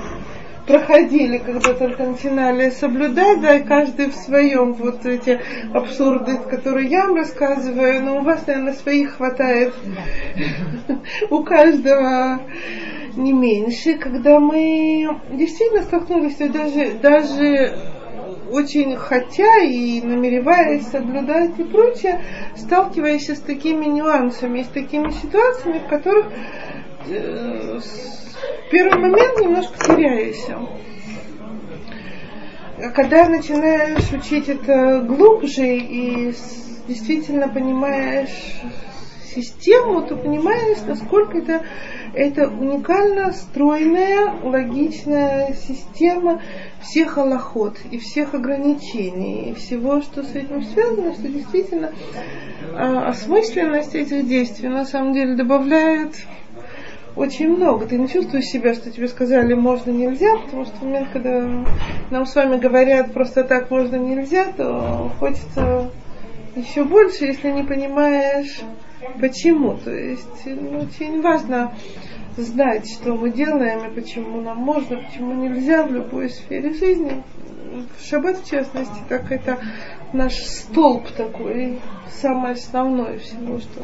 [0.66, 5.40] проходили, когда только начинали соблюдать, да, и каждый в своем, вот эти
[5.72, 9.74] абсурды, которые я вам рассказываю, но у вас, наверное, своих хватает
[11.30, 12.40] у каждого
[13.16, 17.78] не меньше, когда мы действительно столкнулись, даже, даже
[18.50, 22.22] очень хотя и намереваясь соблюдать и прочее,
[22.56, 26.26] сталкиваясь с такими нюансами, с такими ситуациями, в которых
[27.08, 30.58] э, в первый момент немножко теряешься.
[32.94, 36.34] Когда начинаешь учить это глубже и
[36.86, 38.60] действительно понимаешь
[39.34, 41.62] систему, то понимаешь, насколько это,
[42.16, 46.40] это уникально стройная, логичная система
[46.80, 51.92] всех аллахот и всех ограничений, и всего, что с этим связано, что действительно
[52.74, 56.14] а, осмысленность этих действий на самом деле добавляет
[57.16, 57.86] очень много.
[57.86, 61.46] Ты не чувствуешь себя, что тебе сказали можно, нельзя, потому что в момент, когда
[62.10, 65.90] нам с вами говорят просто так можно, нельзя, то хочется
[66.54, 68.62] еще больше, если не понимаешь
[69.20, 69.76] почему.
[69.76, 71.74] То есть ну, очень важно
[72.36, 77.22] знать, что мы делаем и почему нам можно, почему нельзя в любой сфере жизни.
[77.98, 79.58] В шаббат, в частности, так это
[80.12, 81.78] наш столб такой,
[82.10, 83.82] самое основное всего, что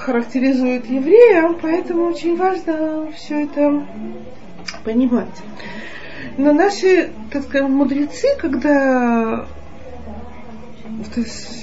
[0.00, 3.86] характеризует еврея, поэтому очень важно все это
[4.84, 5.28] понимать.
[6.36, 9.46] Но наши, так сказать, мудрецы, когда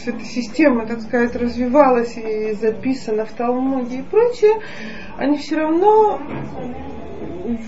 [0.05, 4.59] эта система, так сказать, развивалась и записана в Талмуде и прочее,
[5.17, 6.19] они все равно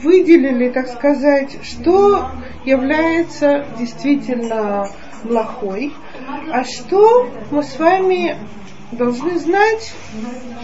[0.03, 2.29] выделили, так сказать, что
[2.65, 4.87] является действительно
[5.23, 5.93] плохой,
[6.51, 8.35] а что мы с вами
[8.91, 9.93] должны знать,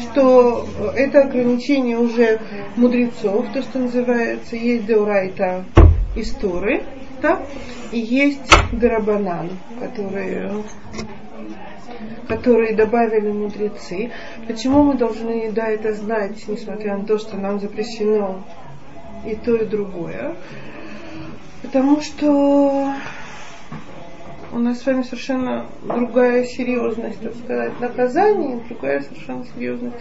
[0.01, 2.39] что это ограничение уже
[2.75, 5.65] мудрецов, то, что называется, есть деурайта
[6.15, 6.83] истории,
[7.23, 7.41] да,
[7.91, 10.63] и есть Дарабанан, которые,
[12.27, 14.11] которые добавили мудрецы.
[14.45, 18.43] Почему мы должны да, это знать, несмотря на то, что нам запрещено
[19.25, 20.35] и то, и другое?
[21.63, 22.93] Потому что
[24.51, 29.95] у нас с вами совершенно другая серьезность, так сказать, наказания, другая совершенно серьезность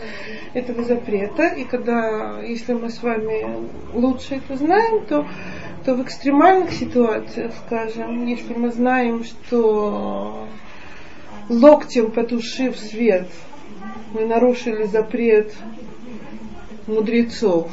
[0.53, 1.47] этого запрета.
[1.47, 5.27] И когда, если мы с вами лучше это знаем, то,
[5.85, 10.47] то в экстремальных ситуациях, скажем, если мы знаем, что
[11.49, 13.29] локтем потушив свет,
[14.13, 15.53] мы нарушили запрет
[16.87, 17.71] мудрецов,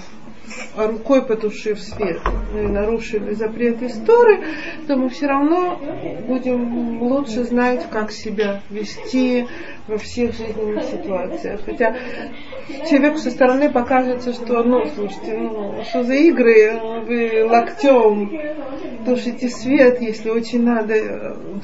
[0.75, 2.19] рукой потушив свет,
[2.53, 4.39] мы нарушили запрет истории,
[4.87, 5.79] то мы все равно
[6.27, 9.45] будем лучше знать, как себя вести
[9.87, 11.61] во всех жизненных ситуациях.
[11.65, 11.95] Хотя
[12.89, 18.31] человеку со стороны покажется, что, ну, слушайте, ну, что за игры, вы локтем
[19.05, 20.93] тушите свет, если очень надо,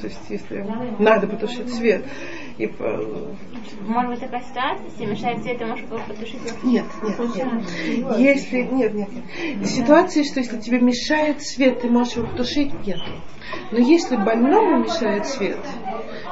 [0.00, 0.66] то есть если
[0.98, 2.02] надо потушить свет.
[2.58, 2.70] И
[3.86, 6.40] может быть такая ситуация, если мешает свет, ты можешь его потушить?
[6.62, 8.18] Нет, нет, нет.
[8.18, 9.66] Если, нет, нет, нет.
[9.66, 12.98] Ситуация, что если тебе мешает свет, ты можешь его потушить, нет.
[13.72, 15.58] Но если больному мешает свет,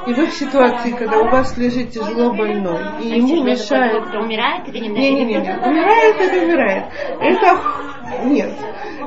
[0.06, 4.14] и вы в ситуации, когда у вас лежит тяжело больной, и ему мешает...
[4.14, 4.88] Умирает или не?
[4.88, 6.84] Не, не, не, умирает или умирает.
[7.20, 7.93] Это
[8.24, 8.52] нет.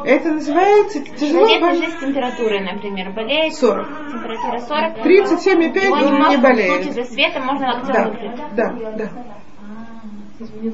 [0.05, 1.81] Это называется тяжело Человек болеть.
[1.83, 3.53] уже с температурой, например, болеет.
[3.55, 3.87] 40.
[4.11, 4.97] Температура 40.
[5.05, 6.83] 37,5 Его он не немножко в болеет.
[6.83, 8.31] случае за светом можно локтем Да, выкрыть.
[8.55, 9.09] да, да,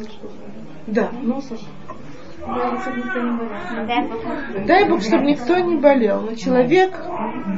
[0.10, 0.30] что
[0.88, 1.10] да.
[4.68, 6.94] Дай Бог, чтобы никто не болел, но человек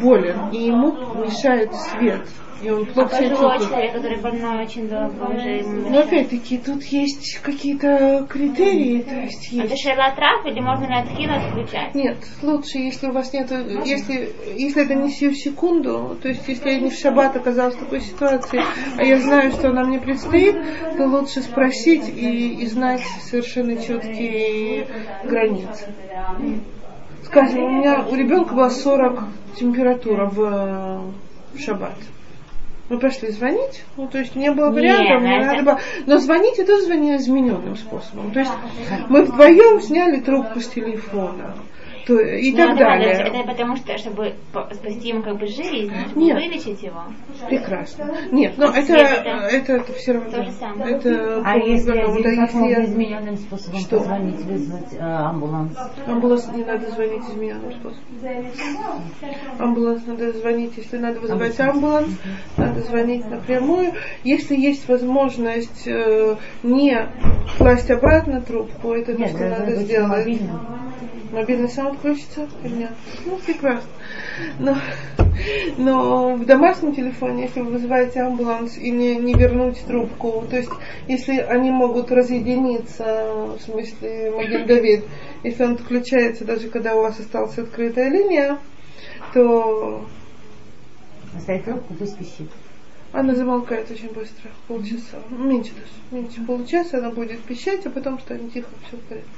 [0.02, 0.92] болен, и ему
[1.26, 2.22] мешает свет,
[2.62, 3.62] и он плохо себя чувствует.
[3.62, 9.74] человек, который больной очень долго уже Но опять-таки тут есть какие-то критерии, то есть Это
[9.74, 9.84] есть.
[9.84, 11.94] шелатрав или можно ли отхил отключать?
[11.96, 13.52] Нет, лучше, если у вас нет,
[13.86, 17.80] если, если это не сию секунду, то есть если я не в шаббат оказалась в
[17.80, 18.62] такой ситуации,
[18.98, 20.56] а я знаю, что она мне предстоит,
[20.98, 24.88] то лучше спросить и, и знать совершенно четкие
[25.24, 25.94] границы.
[27.24, 29.24] Скажем, у меня у ребенка была 40
[29.58, 31.96] температура в, э, в шаббат.
[32.88, 35.80] Мы пошли звонить, ну, то есть не было Не, вариантов, ну мне это- надо было...
[36.06, 38.32] Но звонить я тоже звонила измененным способом.
[38.32, 38.52] То есть
[39.10, 41.56] мы вдвоем сняли трубку с телефона
[42.06, 43.12] то, и Ну, так далее.
[43.14, 46.38] это потому что, чтобы по- спасти ему как бы жизнь, чтобы Нет.
[46.38, 47.02] вылечить его.
[47.50, 48.16] Прекрасно.
[48.32, 50.30] Нет, но это, Свет это- это, это все равно.
[50.32, 50.96] То же самое.
[50.96, 53.98] Это А если здесь как можно измененным способом Что?
[53.98, 55.78] позвонить, вызвать э, амбуланс?
[56.08, 58.04] Амбуланс не надо звонить измененным способом.
[59.60, 62.10] Амбуланс надо звонить, если надо вызывать амбуланс,
[62.58, 63.94] надо звонить напрямую.
[64.24, 66.98] Если есть возможность э, не
[67.58, 70.10] класть обратно трубку, это то, что надо сделать.
[70.10, 70.60] мобильным.
[71.32, 72.48] Мобильный сам отключится?
[72.64, 72.92] Или нет?
[73.26, 73.90] Ну, прекрасно.
[74.60, 74.78] Но,
[75.78, 80.70] но в домашнем телефоне, если вы вызываете амбуланс и не, не вернуть трубку, то есть
[81.08, 85.06] если они могут разъединиться, в смысле Маген Давид,
[85.44, 88.58] если он отключается даже когда у вас осталась открытая линия,
[89.34, 90.06] то
[91.38, 92.50] Оставить трубку, пусть пищит.
[93.12, 98.54] она замолкает очень быстро, полчаса, меньше даже, меньше получаса она будет пищать, а потом станет
[98.54, 99.30] тихо, все в порядке.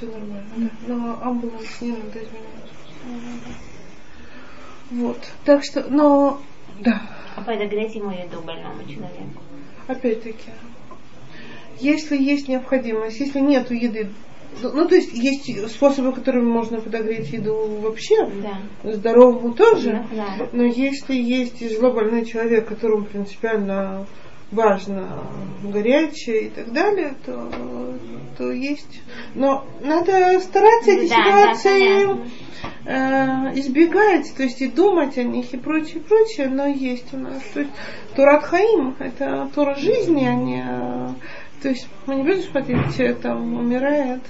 [0.00, 0.70] Все нормально, да.
[0.94, 3.50] Но амбуланс не надо изменять.
[4.90, 5.18] Вот.
[5.44, 6.40] Так что, но,
[6.80, 7.02] да,
[7.36, 9.42] А подогреть ему еду больному человеку.
[9.86, 10.50] опять-таки,
[11.80, 14.08] если есть необходимость, если нет еды,
[14.62, 18.92] ну, ну, то есть есть способы, которыми можно подогреть еду вообще, Да.
[18.92, 20.48] здоровому тоже, Да, да.
[20.52, 24.06] но если есть тяжело больной человек, которому принципиально
[24.52, 25.08] важно
[25.62, 27.50] горячее и так далее, то,
[28.38, 29.00] то есть.
[29.34, 32.28] Но надо стараться эти Да, да, ситуации понятно.
[33.54, 37.42] э, избегать, то есть и думать о них и прочее, прочее, но есть у нас.
[37.54, 37.72] То есть
[38.16, 40.64] Турат Хаим это Тура жизни, а не
[41.62, 44.22] то есть мы не будем смотреть, там умирает.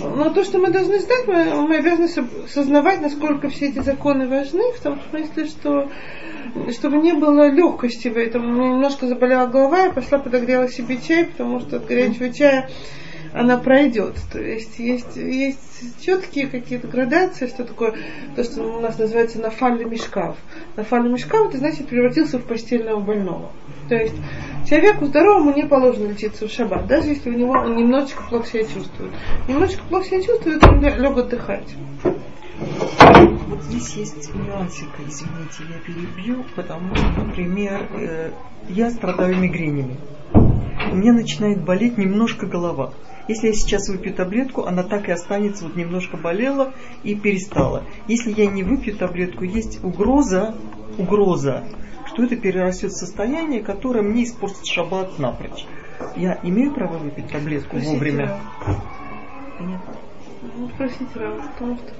[0.00, 4.26] Но то, что мы должны знать, мы, мы обязаны со- сознавать, насколько все эти законы
[4.26, 5.90] важны, в том смысле, что
[6.72, 8.44] чтобы не было легкости в этом.
[8.44, 12.68] У меня немножко заболела голова, я пошла подогрела себе чай, потому что от горячего чая
[13.32, 14.16] она пройдет.
[14.30, 17.94] То есть есть, есть четкие какие-то градации, что такое
[18.36, 20.36] то, что у нас называется нафальный мешкав.
[20.76, 23.50] Нафальный мешкав, это значит превратился в постельного больного.
[23.88, 24.14] То есть
[24.68, 28.64] человеку здоровому не положено лечиться в шаббат, даже если у него он немножечко плохо себя
[28.64, 29.12] чувствует.
[29.48, 31.74] Немножечко плохо себя чувствует, он лег отдыхать.
[33.48, 38.30] Вот здесь есть нюансик, извините, я перебью, потому что, например, э,
[38.68, 39.98] я страдаю мигренями.
[40.92, 42.92] У меня начинает болеть немножко голова.
[43.28, 47.84] Если я сейчас выпью таблетку, она так и останется, вот немножко болела и перестала.
[48.08, 50.54] Если я не выпью таблетку, есть угроза,
[50.98, 51.64] угроза,
[52.12, 55.64] что это перерастет в состояние, которое мне испортит шаббат напрочь.
[56.16, 58.26] Я имею право выпить таблетку Спросите вовремя?
[58.26, 58.82] Рава.
[59.58, 59.94] Понятно.
[60.58, 61.92] Ну, спросите Рава, потому что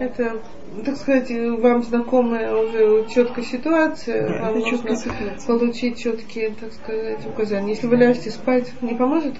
[0.00, 0.42] это,
[0.84, 7.24] так сказать, вам знакомая уже четкая ситуация, Да, вам нужно четкая получить четкие, так сказать,
[7.26, 7.70] указания.
[7.70, 9.34] Если вы ляжете спать, не поможет?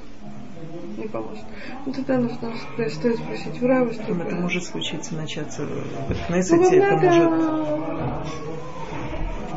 [0.96, 1.44] Не поможет.
[1.84, 2.54] Ну, тогда нужно
[2.88, 5.68] стоит спросить у Равы, что Это может случиться, начаться в
[6.08, 8.44] Ну, Кнессете, это может...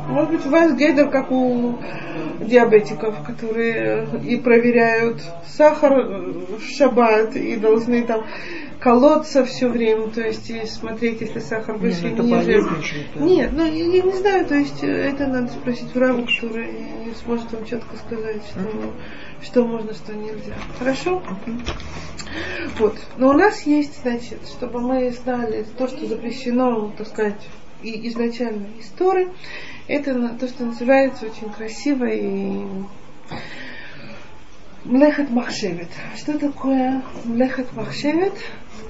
[0.08, 1.78] Может быть, у вас гейдер, как у
[2.40, 8.24] диабетиков, которые и проверяют сахар в шаббат и должны там
[8.80, 12.64] колоться все время, то есть и смотреть, если сахар Не, выше это ниже.
[13.16, 16.70] Нет, ну я, я не знаю, то есть это надо спросить у Равы, который
[17.22, 18.92] сможет вам четко сказать, что,
[19.42, 20.54] что можно, что нельзя.
[20.78, 21.22] Хорошо?
[22.78, 22.96] Вот.
[23.16, 27.48] Но у нас есть, значит, чтобы мы знали то, что запрещено, так сказать,
[27.82, 29.28] и изначально истории,
[29.88, 32.64] это то, что называется очень красиво и
[34.84, 35.88] Млехет Махшевет.
[36.16, 38.34] Что такое Млехет Махшевет?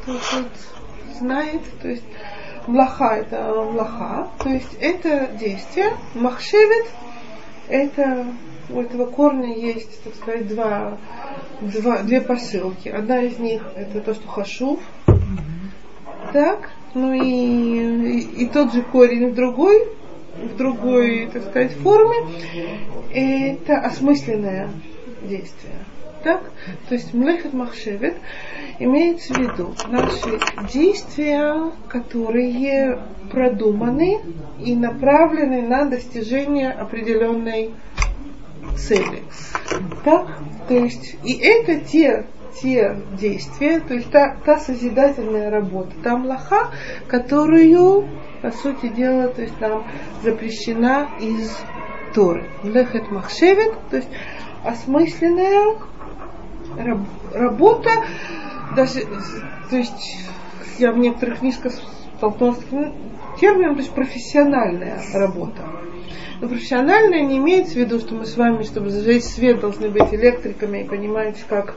[0.02, 1.62] Кто тут знает?
[1.80, 2.04] То есть
[2.66, 5.96] млаха это млаха, то есть это действие.
[6.14, 6.86] Махшевет
[7.68, 8.26] это
[8.70, 10.98] у этого корня есть, так сказать, два,
[11.60, 12.88] два, две посылки.
[12.88, 14.80] Одна из них это то, что хашув,
[16.32, 19.88] так, ну и, и, и тот же корень в другой,
[20.42, 22.16] в другой, так сказать, форме,
[23.12, 24.70] это осмысленное
[25.22, 25.74] действие.
[26.22, 26.50] Так?
[26.88, 28.16] То есть млехет махшевет
[28.78, 30.38] имеется в виду наши
[30.72, 32.98] действия, которые
[33.30, 34.20] продуманы
[34.64, 37.70] и направлены на достижение определенной
[38.76, 39.22] цели.
[40.04, 40.38] Так?
[40.68, 42.26] То есть и это те
[42.60, 46.70] те действия, то есть та, та созидательная работа, та млаха,
[47.06, 48.08] которую,
[48.42, 49.86] по сути дела, то есть нам
[50.22, 51.56] запрещена из
[52.14, 52.48] Торы.
[52.62, 54.08] Лехет махшевет, то есть
[54.64, 55.76] осмысленная
[56.76, 56.98] раб,
[57.34, 57.90] работа,
[58.76, 59.02] даже,
[59.70, 60.18] то есть
[60.78, 61.72] я в некоторых книжках
[62.16, 65.62] столкнулась с термином, то есть профессиональная работа.
[66.40, 70.14] Но профессиональное не имеется в виду, что мы с вами, чтобы зажечь свет, должны быть
[70.14, 71.74] электриками и понимать, как,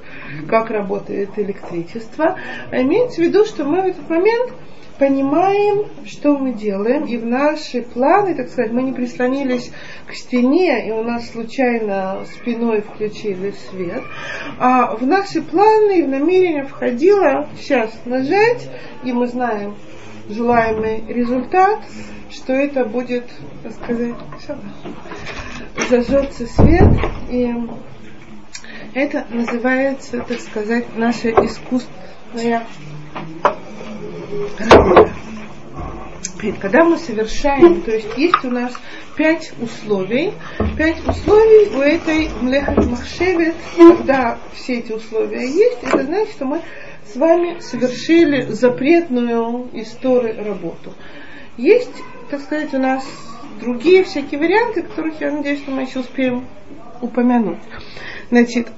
[0.47, 2.38] как работает электричество.
[2.70, 4.53] А имеется в виду, что мы в этот момент
[5.02, 9.72] понимаем, что мы делаем, и в наши планы, так сказать, мы не прислонились
[10.06, 14.04] к стене, и у нас случайно спиной включили свет,
[14.60, 18.70] а в наши планы и в намерение входило сейчас нажать,
[19.04, 19.76] и мы знаем
[20.30, 21.80] желаемый результат,
[22.30, 23.26] что это будет,
[23.64, 24.14] так сказать,
[25.89, 26.89] зажжется свет,
[27.28, 27.52] и
[28.93, 32.62] это называется, так сказать, наша искусственная
[36.59, 38.73] Когда мы совершаем, то есть есть у нас
[39.15, 40.34] пять условий,
[40.75, 46.61] пять условий у этой млехат махшевет, когда все эти условия есть, это значит, что мы
[47.05, 50.93] с вами совершили запретную историю работу.
[51.57, 51.91] Есть
[52.32, 53.05] так сказать, у нас
[53.59, 56.47] другие всякие варианты, которых я надеюсь, что мы еще успеем
[57.01, 57.59] упомянуть.
[58.29, 58.69] Значит,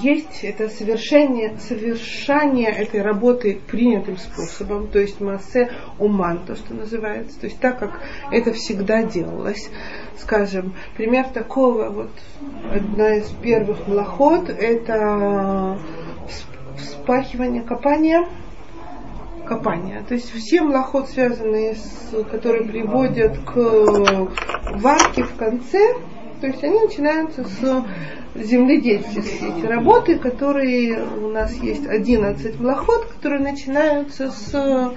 [0.00, 7.38] есть это совершение, совершение этой работы принятым способом, то есть массе уман, то, что называется,
[7.40, 9.70] то есть так, как это всегда делалось.
[10.18, 12.10] Скажем, пример такого, вот
[12.72, 15.78] одна из первых млоход, это
[16.76, 18.26] вспахивание, копание–
[19.46, 20.02] копания.
[20.06, 23.54] То есть все млоход, связанные с, которые приводят к
[24.74, 25.94] варке в конце,
[26.40, 27.84] то есть они начинаются с
[28.34, 34.94] земледельческие эти работы, которые у нас есть 11 млоход, которые начинаются с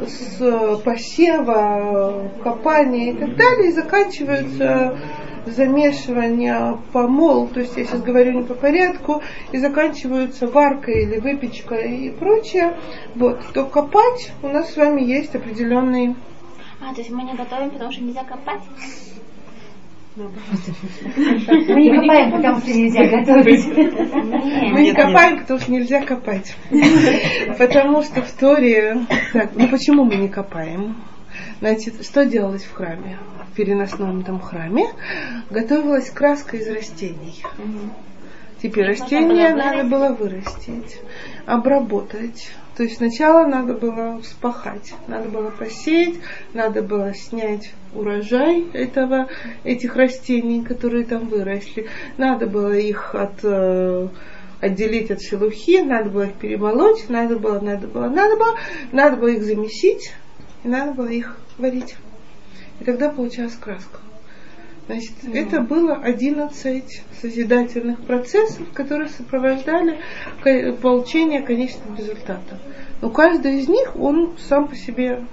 [0.00, 4.98] с посева, копания и так далее, и заканчиваются
[5.46, 9.22] замешивания помол, то есть я сейчас говорю не по порядку,
[9.52, 12.76] и заканчиваются варкой или выпечкой и прочее,
[13.14, 16.16] вот, то копать у нас с вами есть определенный...
[16.80, 18.62] А, то есть мы не готовим, потому что нельзя копать?
[20.16, 23.66] Мы не копаем, потому что нельзя готовить.
[24.72, 26.56] Мы не копаем, потому что нельзя копать.
[27.58, 29.06] Потому что в Торе...
[29.32, 30.96] Так, ну почему мы не копаем?
[31.58, 33.18] Значит, что делалось в храме?
[33.50, 34.86] В переносном там храме
[35.50, 37.42] готовилась краска из растений.
[38.62, 41.00] Теперь растения надо было вырастить,
[41.44, 42.50] обработать.
[42.76, 46.16] То есть сначала надо было вспахать, надо было посеять,
[46.54, 49.28] надо было снять урожай этого,
[49.62, 51.86] этих растений, которые там выросли.
[52.16, 54.08] Надо было их от, э,
[54.60, 58.56] отделить от шелухи, надо было их перемолоть, надо было, надо было, надо было,
[58.90, 60.12] надо было их замесить,
[60.64, 61.94] и надо было их варить.
[62.80, 64.03] И тогда получалась краска.
[64.86, 65.34] Значит, mm.
[65.34, 69.98] это было 11 созидательных процессов, которые сопровождали
[70.82, 72.58] получение конечного результата.
[73.00, 75.24] Но каждый из них, он сам по себе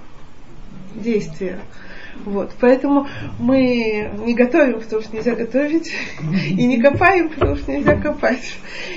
[0.94, 1.60] действие.
[2.24, 5.92] Вот, поэтому мы не готовим, потому что нельзя готовить,
[6.48, 8.54] и не копаем, потому что нельзя копать,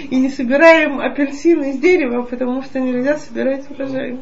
[0.09, 4.19] и не собираем апельсины из дерева, потому что нельзя собирать урожай.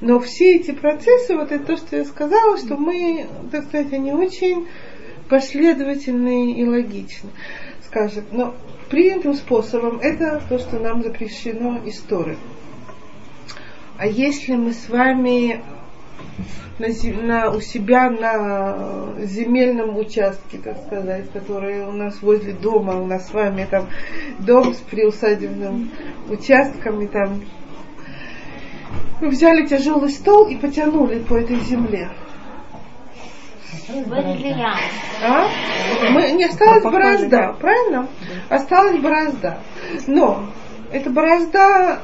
[0.00, 4.12] Но все эти процессы, вот это то, что я сказала, что мы, так сказать, они
[4.12, 4.66] очень
[5.30, 7.30] последовательные и логичны.
[7.86, 8.54] Скажем, но
[8.90, 12.38] принятым способом это то, что нам запрещено историей.
[13.96, 15.62] А если мы с вами
[16.78, 16.88] на,
[17.22, 23.28] на, у себя на земельном участке, так сказать, который у нас возле дома, у нас
[23.28, 23.88] с вами там
[24.38, 25.90] дом с приусадебным
[26.28, 27.42] участком, и там
[29.20, 32.08] мы взяли тяжелый стол и потянули по этой земле.
[35.22, 35.48] А?
[36.10, 38.08] Мы, не осталась борозда, правильно?
[38.48, 39.58] Осталась борозда.
[40.06, 40.44] Но
[40.92, 42.00] эта борозда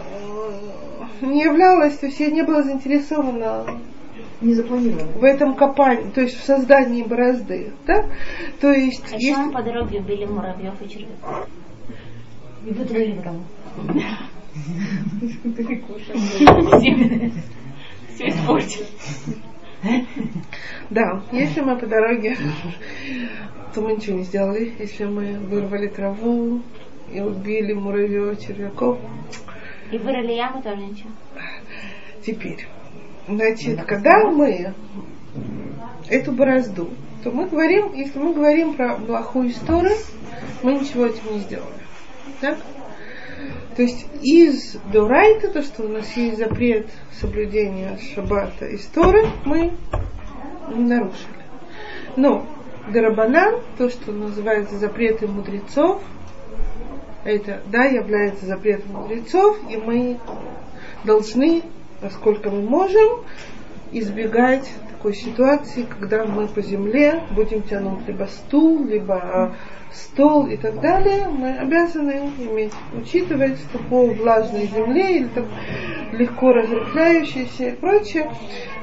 [1.20, 3.66] э, не являлась, то есть я не была заинтересована
[4.40, 5.12] не запланировано.
[5.12, 7.72] В этом копании, то есть в создании борозды.
[7.86, 8.06] Да?
[8.60, 9.52] То есть, а есть...
[9.52, 11.48] по дороге убили муравьев и червяков.
[12.66, 13.22] И выдрали в
[18.14, 18.86] Все испортили.
[20.90, 22.36] Да, если мы по дороге,
[23.74, 24.72] то мы ничего не сделали.
[24.78, 26.62] Если мы вырвали траву
[27.12, 28.98] и убили муравьев, червяков,
[29.90, 31.10] И вырыли яму тоже ничего.
[32.24, 32.66] Теперь,
[33.28, 34.74] значит, когда мы
[36.08, 36.90] эту борозду,
[37.22, 39.96] то мы говорим, если мы говорим про плохую историю,
[40.62, 41.70] мы ничего этим не сделали.
[42.40, 42.58] Так?
[43.76, 46.86] То есть из Дурайта, то, что у нас есть запрет
[47.20, 49.72] соблюдения Шаббата и Торы, мы
[50.68, 51.44] нарушили.
[52.16, 52.46] Но
[52.92, 56.02] Дарабанан, то, что называется запреты мудрецов,
[57.24, 60.18] это, да, является запретом мудрецов, и мы
[61.04, 61.62] должны,
[62.00, 63.24] насколько мы можем,
[63.90, 69.54] избегать такой ситуации, когда мы по земле будем тянуть либо стул, либо а,
[69.92, 75.44] стол и так далее, мы обязаны иметь, учитывать, что по влажной земле или так
[76.12, 78.30] легко разрыхляющейся и прочее.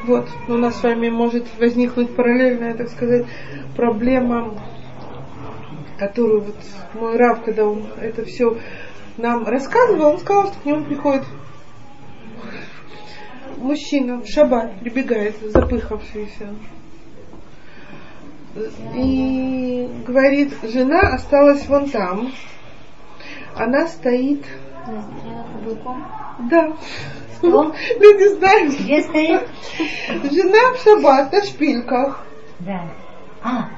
[0.06, 3.26] Вот, у нас с вами может возникнуть параллельная, так сказать,
[3.76, 4.54] проблема,
[5.98, 6.56] которую вот
[6.94, 8.58] мой раб, когда он это все
[9.18, 11.24] нам рассказывал, он сказал, что к нему приходит
[13.64, 16.50] мужчина в шаббат, прибегает, запыхавшийся,
[18.96, 22.32] и говорит, жена осталась вон там.
[23.56, 24.46] Она стоит.
[24.86, 26.06] Застряла каблуком.
[26.52, 26.74] Да.
[27.42, 28.74] Люди знают.
[28.80, 29.48] Где стоит?
[30.32, 32.26] Жена в шаббат на шпильках.
[32.60, 32.86] Да.
[33.42, 33.70] А,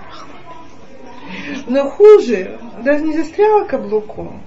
[1.67, 4.41] Но хуже, даже не застряла каблуком.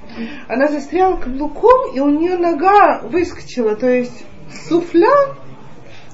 [0.47, 3.77] Она застряла каблуком, и у нее нога выскочила.
[3.77, 4.25] То есть
[4.69, 5.37] суфля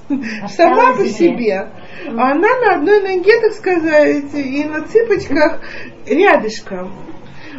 [0.07, 1.37] сама Осталась по себе.
[1.37, 1.71] себе.
[2.17, 5.59] А она на одной ноге, так сказать, и на цыпочках
[6.05, 6.91] рядышком.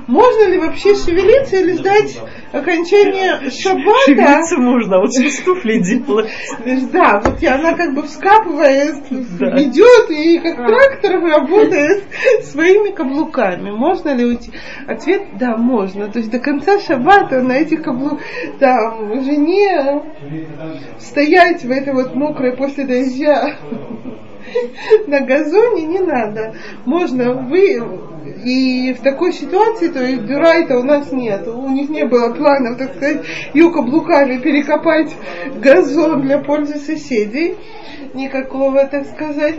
[0.06, 2.16] Можно ли вообще шевелиться или ждать
[2.52, 3.98] окончания шаббата?
[4.04, 6.30] Шевелиться можно, а вот с туфли делать?
[6.92, 9.60] Да, вот и она как бы вскапывает, Да.
[9.62, 12.04] идет и как трактор работает
[12.44, 13.70] своими каблуками.
[13.70, 14.52] Можно ли уйти?
[14.86, 16.08] Ответ– да, можно.
[16.08, 18.20] То есть до конца шаббата на этих каблуках,
[18.60, 20.02] там, жене
[20.98, 23.56] стоять в этой вот мокрой после дождя
[25.06, 26.54] на газоне не надо.
[26.84, 27.78] Можно вы
[28.44, 31.46] и в такой ситуации, то есть дюрайта у нас нет.
[31.48, 33.24] У них не было планов, так сказать,
[33.54, 35.14] ее каблуками перекопать
[35.56, 37.56] газон для пользы соседей.
[38.14, 39.56] Никакого, так сказать.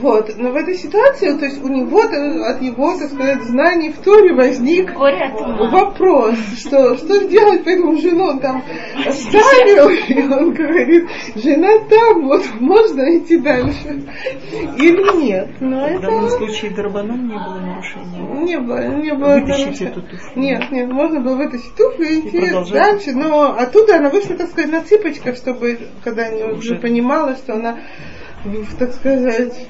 [0.00, 3.98] Вот, но в этой ситуации, то есть у него, от его, так сказать, знаний в
[3.98, 8.62] Торе возник вопрос, что, что сделать, поэтому жену он там
[9.04, 14.04] оставил, и он говорит, жена там, вот можно идти дальше
[14.78, 15.48] или нет.
[15.60, 18.44] Но В данном это случае Дарбаном не было нарушения.
[18.44, 19.34] не было, не было.
[19.40, 20.18] Вытащить эту туфлю.
[20.36, 22.72] Нет, нет, можно было вытащить туфлю и идти продолжать.
[22.72, 27.54] дальше, но оттуда она вышла, так сказать, на цыпочках, чтобы, когда она уже понимала, что
[27.54, 27.78] она,
[28.78, 29.68] так сказать,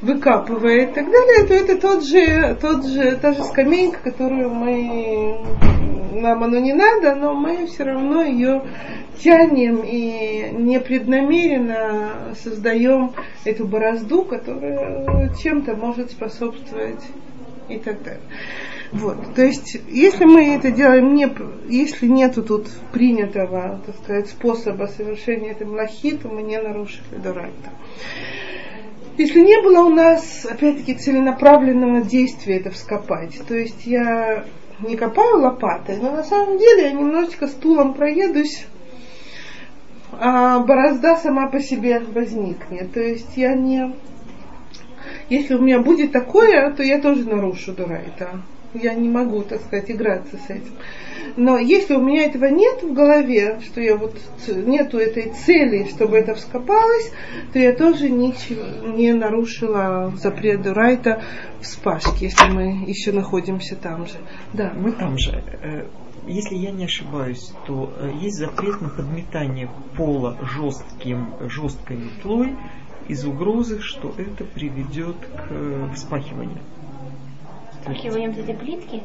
[0.00, 5.38] выкапывает и так далее, то это тот же, тот же, та же скамейка, которую мы,
[6.12, 8.62] нам оно не надо, но мы все равно ее
[9.22, 13.12] тянем и непреднамеренно создаем
[13.44, 17.04] эту борозду, которая чем-то может способствовать
[17.68, 18.20] и так далее.
[18.94, 21.28] Вот, то есть, если мы это делаем не,
[21.68, 27.70] если нету тут принятого, так сказать, способа совершения этой млахи, то мы не нарушили дурайта.
[29.18, 34.44] Если не было у нас, опять-таки, целенаправленного действия это вскопать, то есть я
[34.78, 38.64] не копаю лопатой, но на самом деле я немножечко стулом проедусь,
[40.12, 42.92] а борозда сама по себе возникнет.
[42.92, 43.92] То есть я не...
[45.28, 48.40] Если у меня будет такое, то я тоже нарушу дурайта.
[48.74, 50.72] Я не могу, так сказать, играться с этим.
[51.36, 54.16] Но если у меня этого нет в голове, что я вот
[54.48, 57.12] нету этой цели, чтобы это вскопалось,
[57.52, 58.62] то я тоже ничего
[58.96, 61.22] не нарушила запрет Дурайта
[61.60, 64.14] в спашке, если мы еще находимся там же.
[64.52, 64.72] Да.
[64.76, 65.42] Мы там же.
[65.62, 65.86] э,
[66.26, 72.56] Если я не ошибаюсь, то э, есть запрет на подметание пола жестким, жесткой метлой
[73.08, 75.88] из угрозы, что это приведет к э,
[77.84, 78.32] вспахиванию.
[78.32, 79.02] Вспахиваем эти плитки.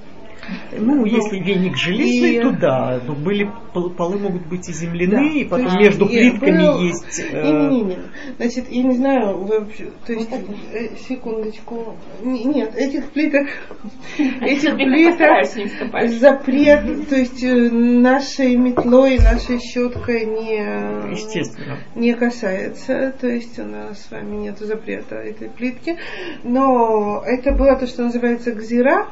[0.78, 5.10] Ну, если веник железный, и- то да, но были пол- полы могут быть и земляные,
[5.10, 7.22] Да, и потом то есть между и плитками был- есть.
[7.32, 7.98] э, Не-не-не.
[8.38, 11.96] Значит, я не знаю, вы вообще, то есть, э, секундочку.
[12.24, 13.48] Не- Нет, этих плиток,
[14.18, 21.78] этих плиток не запрет, то есть э, нашей метлой, нашей щеткой не, Естественно.
[21.96, 25.98] не касается, то есть у нас с вами нет запрета этой плитки,
[26.44, 29.08] но это было то, что называется гзира,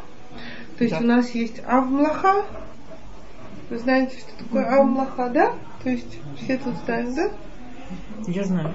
[0.77, 1.03] то есть Да.
[1.03, 2.45] у нас есть авмлаха,
[3.69, 5.53] вы знаете, что такое авмлаха, да?
[5.83, 7.31] То есть все тут знают, да?
[8.27, 8.73] Я знаю.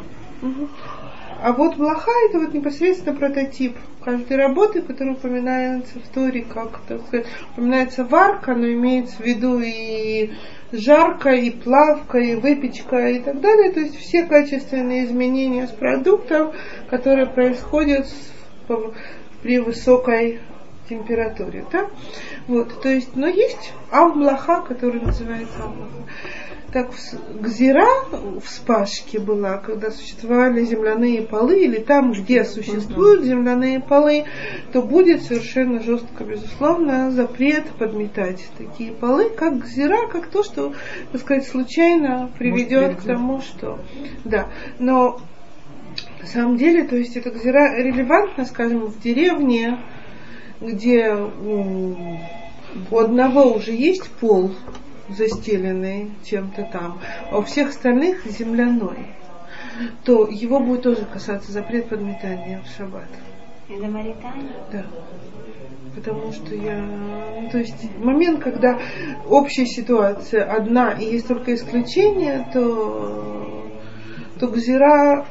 [1.42, 7.00] А вот блоха это вот непосредственно прототип каждой работы, которая упоминается в Торе, как так
[7.06, 10.32] сказать, упоминается варка, но имеется в виду и
[10.72, 13.72] жарка, и плавка, и выпечка и так далее.
[13.72, 16.52] То есть все качественные изменения с продуктом,
[16.88, 18.08] которые происходят
[19.42, 20.40] при высокой
[20.92, 21.64] температуре.
[21.72, 21.88] Да?
[22.48, 26.02] Вот, то есть, но есть авмлаха, который называется авмлаха
[26.72, 26.90] как
[27.34, 34.24] гзира в спашке была, когда существовали земляные полы, или там, где существуют земляные полы,
[34.72, 40.72] то будет совершенно жестко, безусловно, запрет подметать такие полы, как гзира, как то, что,
[41.12, 43.78] так сказать, случайно приведет к тому, что...
[44.24, 45.20] Да, но
[46.20, 49.78] на самом деле, то есть эта гзира релевантна, скажем, в деревне,
[50.62, 51.14] где
[52.90, 54.52] у одного уже есть пол,
[55.08, 57.00] застеленный чем-то там,
[57.30, 59.08] а у всех остальных земляной,
[60.04, 63.08] то его будет тоже касаться запрет подметания в шаббат.
[63.68, 63.88] Это
[64.72, 64.84] Да.
[65.94, 66.78] Потому что я...
[66.78, 68.78] Ну, то есть момент, когда
[69.28, 73.70] общая ситуация одна и есть только исключение, то,
[74.40, 75.26] то Гзира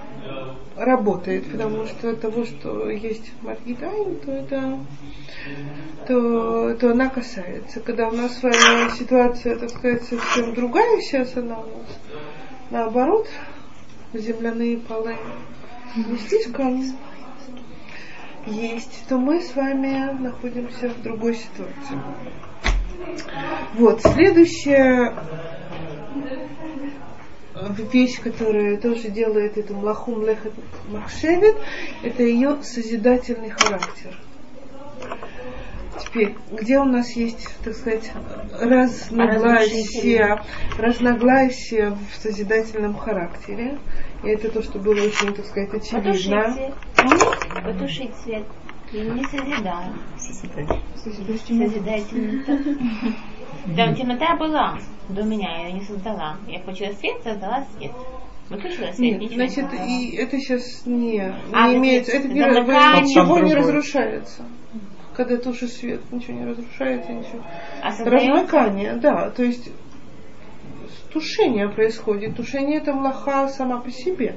[0.76, 4.80] работает, потому что того, что есть Маргидайн, то это
[6.08, 7.80] то, то она касается.
[7.82, 12.00] Когда у нас с вами ситуация, так сказать, совсем другая сейчас, она у нас
[12.72, 13.28] наоборот,
[14.14, 15.16] земляные полы
[15.96, 16.84] не слишком
[18.46, 22.00] есть, то мы с вами находимся в другой ситуации.
[23.76, 25.14] Вот, следующая
[27.70, 30.53] вещь, которая тоже делает эту млахум лехет
[30.89, 31.55] махшевит,
[32.03, 34.18] это ее созидательный характер.
[35.99, 38.12] Теперь, где у нас есть, так сказать,
[38.59, 40.41] разногласия,
[40.78, 43.78] разногласия в созидательном характере,
[44.24, 46.74] и это то, что было очень, так сказать, очевидно.
[46.95, 48.43] Потушить, Потушить свет.
[48.91, 50.01] И не созидаем.
[50.95, 52.43] Созидательный.
[53.66, 54.78] Да, темнота была
[55.09, 56.38] до меня, я ее не создала.
[56.47, 57.91] Я включила свет, создала свет.
[58.49, 63.53] Выключила свет, Нет, значит, и это сейчас не, не а, имеет, это, это ничего не
[63.53, 64.45] разрушается
[65.16, 67.43] когда тушишь свет, ничего не разрушается, ничего.
[67.82, 69.70] А Размыкание, да, то есть
[71.12, 72.36] тушение происходит.
[72.36, 74.36] Тушение это млаха сама по себе.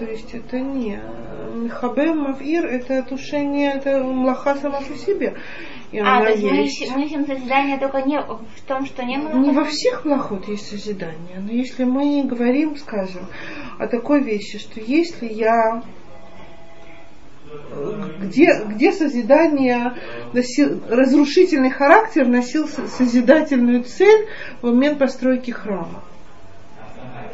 [0.00, 0.98] То есть это не
[1.54, 5.36] Михабем Мавир, это тушение, это млаха сама по себе.
[5.92, 6.96] И а, то есть, есть...
[6.96, 9.36] мы ищем созидание только не в том, что не млаха?
[9.36, 13.26] Не во всех млахот есть созидание, но если мы говорим, скажем,
[13.78, 15.82] о такой вещи, что если я
[18.20, 19.96] где, где созидание
[20.32, 24.28] носил, разрушительный характер носил созидательную цель
[24.62, 26.04] в момент постройки храма.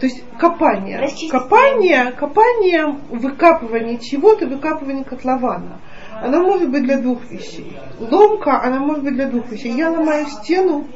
[0.01, 1.09] То есть копание.
[1.31, 5.81] Копание, копание, выкапывание чего-то, выкапывание котлована.
[6.13, 7.77] Оно может быть для двух вещей.
[7.99, 9.73] Ломка, она может быть для двух вещей.
[9.73, 10.87] Я ломаю стену,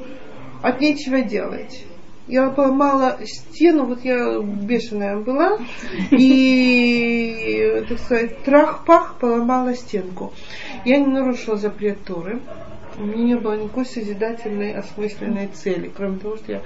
[0.62, 1.84] от нечего делать
[2.30, 5.58] я поломала стену, вот я бешеная была,
[6.10, 10.32] и, так сказать, трах-пах поломала стенку.
[10.84, 12.40] Я не нарушила запрет Торы.
[12.98, 16.62] У меня не было никакой созидательной, осмысленной цели, кроме того, что я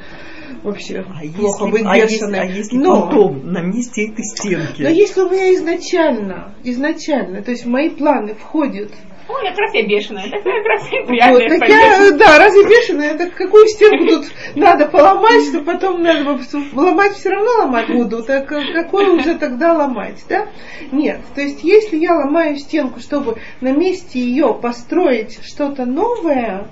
[0.62, 1.04] вообще а
[1.36, 1.90] плохо если, а.
[1.90, 4.82] А если, а если но, потом на месте этой стенки?
[4.82, 8.92] Но если у меня изначально, изначально, то есть в мои планы входит
[9.26, 10.62] Ой, я трофей бешеная, такая
[11.06, 11.48] приятная.
[11.48, 13.16] Вот, так я, да, разве бешеная?
[13.16, 16.38] Так какую стенку тут надо поломать, что потом надо
[16.74, 20.48] ломать все равно ломать буду, так какую уже тогда ломать, да?
[20.92, 26.68] Нет, то есть если я ломаю стенку, чтобы на месте ее построить что-то новое,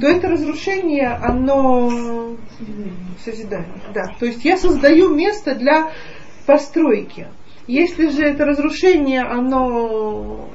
[0.00, 2.36] то это разрушение, оно
[3.24, 4.12] созидание, да.
[4.18, 5.92] То есть я создаю место для
[6.46, 7.28] постройки.
[7.66, 10.48] Если же это разрушение, оно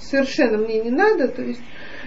[0.00, 1.60] совершенно мне не надо, то есть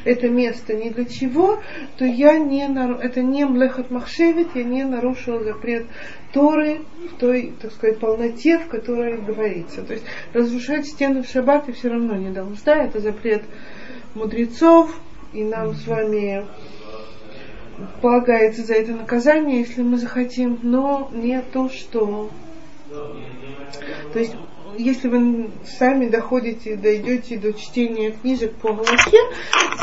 [0.04, 1.60] это место ни для чего,
[1.98, 2.64] то я не,
[3.02, 5.86] это не млехат махшевит, я не нарушила запрет
[6.34, 6.82] Торы
[7.12, 9.84] в той, так сказать, полноте, в которой говорится.
[9.84, 13.44] То есть разрушать стены в шаббат все равно не должна, это запрет
[14.16, 15.00] мудрецов,
[15.34, 16.46] и нам с вами
[18.02, 22.30] полагается за это наказание, если мы захотим, но не то, что...
[24.14, 24.36] То есть
[24.78, 25.50] если вы
[25.80, 29.20] сами доходите, дойдете до чтения книжек по Галахе,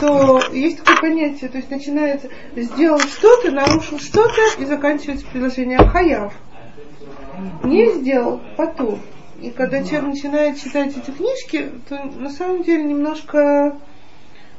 [0.01, 6.32] то есть такое понятие, то есть начинается сделал что-то, нарушил что-то и заканчивается предложением хаяв.
[7.64, 9.01] Не сделал, потом.
[9.40, 13.76] И когда человек начинает читать эти книжки, то на самом деле немножко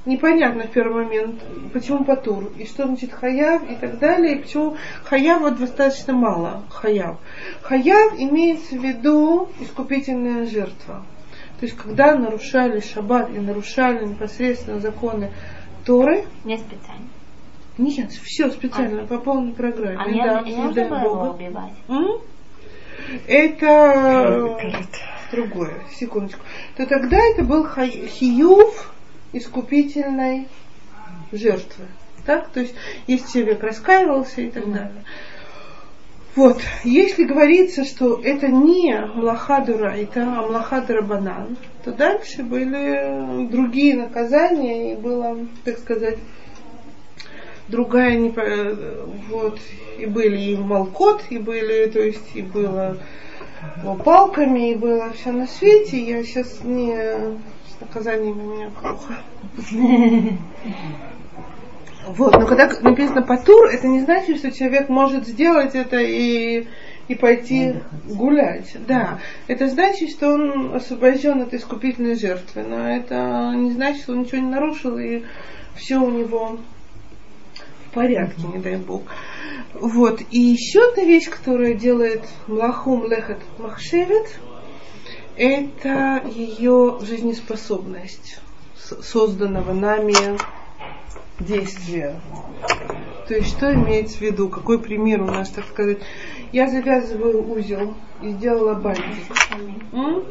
[0.06, 1.42] непонятно в первый момент,
[1.74, 7.18] почему патур, и что значит хаяв и так далее, и почему хаява достаточно мало, хаяв.
[7.62, 11.04] Хаяв имеется в виду искупительная жертва.
[11.60, 15.32] То есть, когда нарушали шаббат и нарушали непосредственно законы
[15.86, 17.08] Торы, Не специально.
[17.78, 19.06] нет, все специально, А.
[19.06, 20.22] по полной программе.
[20.22, 21.32] А да, не не дай Бога.
[21.32, 21.74] убивать.
[21.88, 22.18] М?
[23.28, 24.58] Это
[25.32, 26.42] другое, секундочку.
[26.78, 28.92] То тогда это был хай- хиюв
[29.34, 30.48] искупительной
[31.32, 31.86] жертвы.
[32.26, 32.50] Так?
[32.50, 32.76] То есть,
[33.08, 35.04] если человек раскаивался и так далее.
[36.36, 41.56] Вот, если говорится, что это не млаха дурайта, а млаха драбанан,
[41.86, 46.18] то дальше были другие наказания, и было, так сказать,
[47.70, 48.34] другая не
[49.30, 49.60] вот
[49.98, 52.98] и были и молкот, и были, то есть и было
[54.04, 55.98] палками, и было все на свете.
[55.98, 57.40] Я сейчас не
[57.78, 59.18] с наказаниями у меня плохо.
[62.08, 66.68] Вот, но когда написано патур, это не значит, что человек может сделать это и,
[67.08, 68.78] и пойти гулять.
[68.88, 74.20] Да, это значит, что он освобожден от искупительной жертвы, но это не значит, что он
[74.20, 75.24] ничего не нарушил и
[75.76, 76.60] все у него
[77.88, 79.02] в порядке, не дай бог.
[79.74, 80.22] Вот.
[80.30, 84.40] И еще одна вещь, которая делает млахум лехет махшевет,
[85.38, 88.40] это ее жизнеспособность
[88.78, 90.38] созданного нами
[91.40, 92.20] действия.
[93.28, 94.50] То есть, что имеется в виду?
[94.50, 95.98] Какой пример у нас, так сказать?
[96.52, 99.26] Я завязываю узел и сделала бантик.
[99.92, 100.24] М?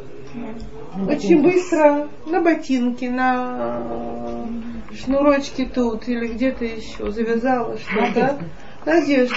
[1.09, 4.47] Очень быстро на ботинке, на
[4.97, 8.39] шнурочке тут или где-то еще завязала что-то.
[8.85, 9.35] На одежде,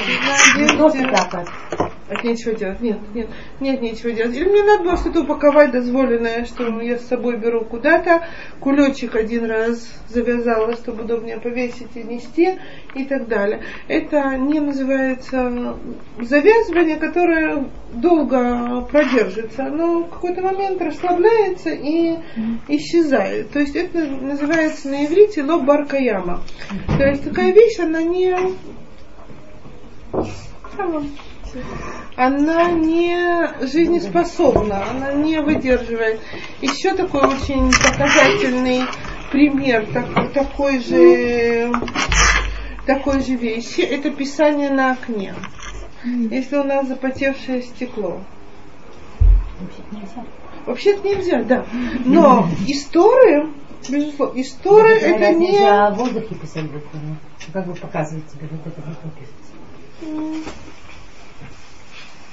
[2.10, 2.80] От нечего делать.
[2.80, 3.30] Нет, нет,
[3.60, 4.36] нет нечего делать.
[4.36, 8.26] Или мне надо было что-то упаковать дозволенное, что я с собой беру куда-то.
[8.62, 12.60] Кулечек один раз завязала, чтобы удобнее повесить и нести
[12.96, 13.62] и так далее.
[13.90, 15.78] Это не называется
[16.22, 19.66] завязывание, которое долго продержится.
[19.66, 22.16] Оно в какой-то момент расслабляется и
[22.70, 23.52] исчезает.
[23.52, 26.42] То есть это называется на иврите лоб баркаяма.
[26.98, 28.34] То есть такая вещь, она не
[32.16, 36.20] она не жизнеспособна, она не выдерживает.
[36.62, 38.84] Еще такой очень показательный
[39.32, 41.72] пример так- такой же
[42.86, 45.36] такой же вещи, это писание на окне.
[46.04, 48.22] Если у нас запотевшее стекло.
[50.66, 51.66] Вообще-то нельзя, да.
[52.06, 53.48] Но истории,
[53.90, 55.52] безусловно, истории это не...
[55.52, 56.64] Нельзя в воздухе писать.
[56.64, 57.16] Ну,
[57.54, 60.48] Как бы показывать тебе вот это вот пишется.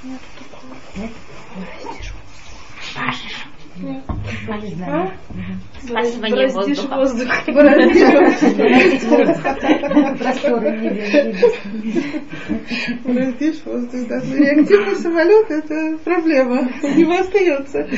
[0.05, 0.21] Нет.
[4.47, 5.11] Я не знаю.
[5.81, 6.97] Смачивание Бороздишь воздуха.
[6.97, 7.29] воздух.
[10.19, 10.71] Просторы.
[13.05, 14.21] Бороздишь воздух, да.
[14.25, 16.69] Но Реактивный самолет это проблема.
[16.83, 17.89] У него остается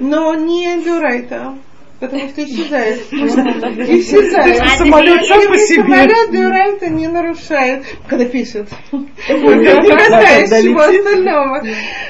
[0.00, 1.54] но не дюрайта.
[2.02, 3.00] Потому что исчезает.
[3.12, 4.60] Исчезает.
[4.60, 5.82] А, Самолет сам по себе.
[5.82, 8.68] Самолет дюрайта не нарушает, когда пишет.
[8.92, 11.62] Не касаясь всего остального.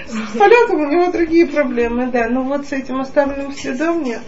[0.06, 2.30] С полетом у него другие проблемы, да.
[2.30, 4.20] Но вот с этим оставленным следом нет.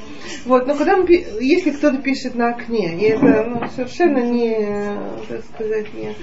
[0.44, 1.06] Вот, но когда мы,
[1.40, 4.96] если кто-то пишет на окне, и это ну, совершенно не,
[5.28, 6.14] так сказать, не,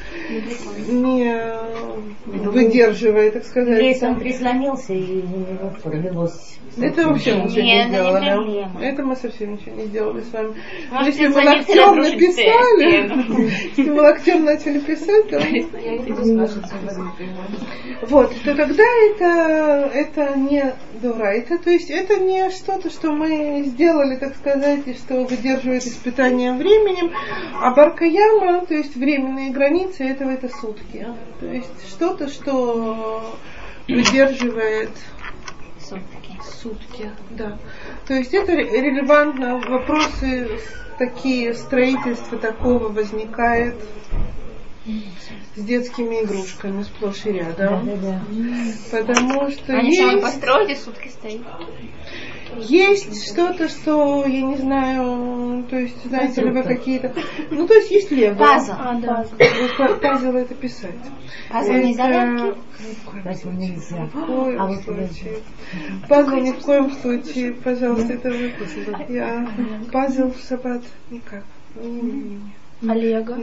[0.88, 6.58] не выдерживает, так сказать, Если он прислонился и у него порвалось.
[6.78, 8.82] это вообще ничего Нет, не это не проблема.
[8.82, 10.56] Это мы совсем ничего не сделали с вами.
[10.92, 15.42] Может, если мы прислониться локтем написали, если мы локтем начали писать, то
[18.08, 23.64] вот, то тогда это, это не дура, это, то есть это не что-то, что мы
[23.68, 27.12] сделали, так сказать, и что выдерживает испытание временем,
[27.60, 31.08] а баркаяма, то есть временные границы этого это сутки.
[31.40, 33.36] То есть что-то, что
[33.88, 34.92] выдерживает
[35.92, 36.40] Сутки.
[36.62, 37.58] сутки, да.
[38.08, 40.50] То есть это ре- релевантно, вопросы
[40.98, 43.76] такие, строительство такого возникает
[45.56, 47.86] с детскими игрушками сплошь и рядом.
[47.86, 48.22] Да-да-да.
[48.92, 51.42] Потому что Они сами есть, построили, сутки стоит.
[52.60, 56.78] Есть что-то, что, я не знаю, то есть, знаете ли вы Конструктор.
[56.78, 57.14] какие-то...
[57.52, 58.36] Ну, то есть есть лего.
[58.36, 58.74] Пазл.
[59.38, 60.96] П- Пазл это писать.
[61.50, 62.58] Пазл не Это- зарядки.
[63.24, 63.98] Поэтому нельзя.
[64.14, 65.38] Ни А вот случае.
[66.10, 68.52] Пазл ни в коем случае, пожалуйста, это вы.
[69.10, 69.48] Я
[69.92, 71.44] пазл в шаббат никак.
[71.76, 72.40] Не, не, не,
[72.82, 72.90] не.
[72.92, 73.38] Олега.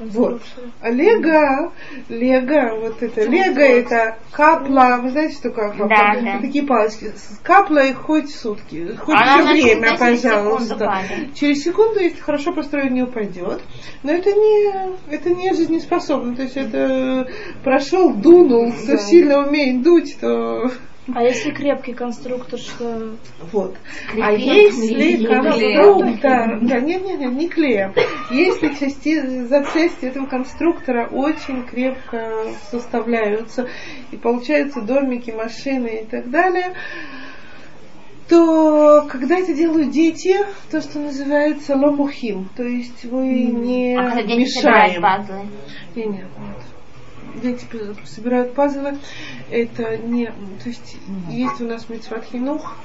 [0.00, 0.40] Вот.
[0.82, 1.72] Лего,
[2.08, 5.88] Лего, вот это, Лего это капла, вы знаете, что такое капла?
[5.88, 6.40] Да, да.
[6.40, 7.12] Такие палочки.
[7.14, 11.02] С каплой хоть сутки, хоть Она все время, секунду пожалуйста.
[11.34, 13.60] Через секунду, если хорошо построен, не упадет.
[14.02, 16.34] Но это не, это не жизнеспособно.
[16.34, 17.28] То есть это
[17.62, 20.70] прошел, дунул, кто сильно умеет дуть, то
[21.14, 23.16] А если крепкий конструктор, что...
[23.52, 23.76] вот.
[24.12, 27.92] Клей- А если клей- конструктор, да, нет, нет, нет, не клеем.
[28.30, 33.68] Если части, запчасти этого конструктора очень крепко составляются,
[34.10, 36.74] и получаются домики, машины и так далее,
[38.28, 40.36] то когда это делают дети,
[40.70, 45.02] то, что называется ломухим, то есть вы не А когда дети мешаем.
[45.02, 45.40] пазлы?
[45.96, 46.56] Не, нет, нет.
[47.42, 47.66] Дети
[48.04, 48.98] собирают пазлы.
[49.50, 50.26] Это не...
[50.26, 50.96] То есть
[51.28, 52.76] есть у нас митцват хинух.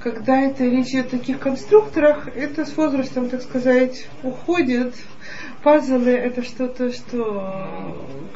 [0.00, 4.94] Когда это речь идет о таких конструкторах, это с возрастом, так сказать, уходит.
[5.64, 7.42] Пазлы это что-то, что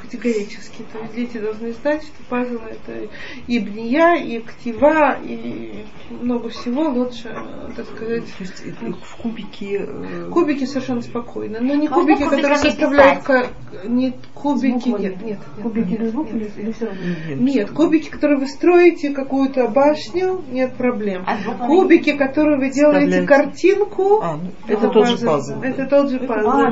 [0.00, 0.82] категорически.
[0.92, 3.08] То есть дети должны знать, что пазлы это
[3.46, 7.36] и бния, и ктива, и много всего лучше,
[7.76, 9.86] так сказать, То есть это в кубике...
[9.86, 11.58] э, Кубики совершенно спокойно.
[11.60, 13.22] Но не кубики, кубиками которые составляют...
[13.24, 13.46] ка-
[13.84, 15.22] Не кубики, нет, нет.
[15.22, 17.00] нет, Кубики нет, без букв нет, или, все равно?
[17.28, 21.24] нет, Нет, кубики, которые вы строите какую-то башню, нет проблем.
[21.26, 21.36] А?
[21.66, 25.60] Кубики, которые вы делаете картинку, А, ну, это тот же пазл.
[25.60, 26.48] Это тот же пазл.
[26.48, 26.70] А,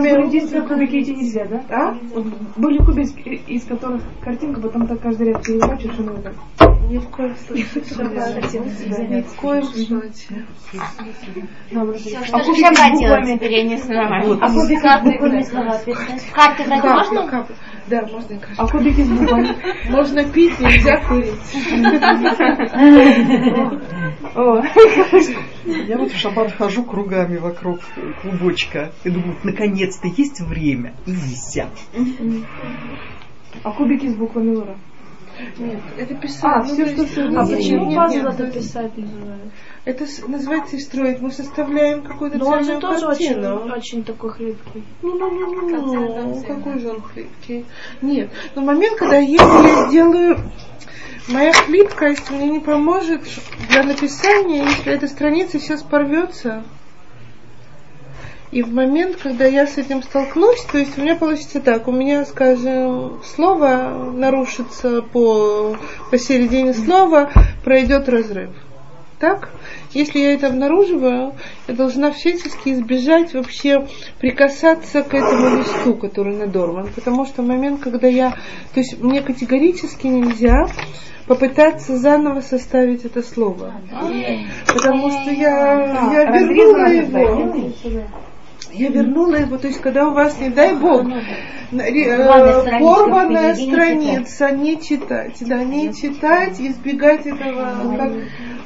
[0.00, 1.62] Были действия кубики эти нельзя, да?
[1.70, 1.98] А?
[2.56, 6.67] Были кубики, из которых картинка, потом так каждый ряд переворачиваешь, и ну.
[6.88, 7.66] Ни в коем случае.
[9.08, 10.46] Ни в коем случае.
[12.24, 13.34] Что А же кубики буквами?
[13.36, 14.26] теперь, я не знаю.
[14.26, 14.38] Вот.
[14.42, 15.44] А кубики с буквами?
[16.32, 17.46] Карты брать можно?
[17.88, 18.54] Да, можно и.
[18.56, 19.56] А кубики с буквами?
[19.90, 21.34] Можно пить, нельзя курить.
[24.34, 24.62] О,
[25.64, 27.80] Я вот в шаббат хожу кругами вокруг
[28.22, 31.68] клубочка и думаю, наконец-то есть время и нельзя.
[33.62, 34.76] а кубики с буквами Лора?
[35.58, 36.44] Нет, это писать.
[36.44, 37.22] А, Ну, все, то что все.
[37.36, 39.52] А почему пазл это писать называют?
[39.84, 41.20] Это называется и строить.
[41.20, 43.74] Мы составляем какую-то Но он же тоже очень, картину.
[43.74, 44.84] очень такой хлипкий.
[45.02, 47.64] Ну, ну, ну, ну, ну, какой же он хлипкий.
[48.02, 50.38] Нет, но момент, когда если я сделаю
[51.28, 53.22] моя хлипкость мне не поможет
[53.68, 56.64] для написания, если эта страница сейчас порвется.
[58.50, 61.92] И в момент, когда я с этим столкнусь, то есть у меня получится так, у
[61.92, 65.76] меня, скажем, слово нарушится по
[66.10, 67.30] посередине слова,
[67.62, 68.50] пройдет разрыв.
[69.18, 69.50] Так?
[69.92, 71.34] Если я это обнаруживаю,
[71.66, 73.86] я должна всячески избежать вообще
[74.20, 76.88] прикасаться к этому листу, который надорван.
[76.94, 78.30] Потому что в момент, когда я...
[78.74, 80.68] То есть мне категорически нельзя
[81.26, 83.74] попытаться заново составить это слово.
[84.66, 88.06] Потому что я, я вернула его.
[88.72, 91.02] Я вернула его, то есть когда у вас, не дай бог,
[91.72, 92.16] ре- э,
[92.80, 98.12] Порванная страница, не страница, не читать, да, не читать, избегать этого как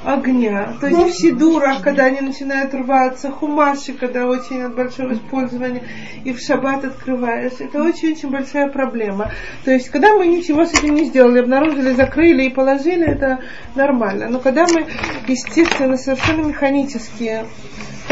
[0.05, 0.75] огня.
[0.81, 5.83] То есть в сидурах, когда они начинают рваться, хумаши, когда очень от большого использования,
[6.25, 9.31] и в шаббат открываешь, это очень-очень большая проблема.
[9.65, 13.39] То есть когда мы ничего с этим не сделали, обнаружили, закрыли и положили, это
[13.77, 14.29] нормально.
[14.29, 14.87] Но когда мы,
[15.29, 17.45] естественно, совершенно механически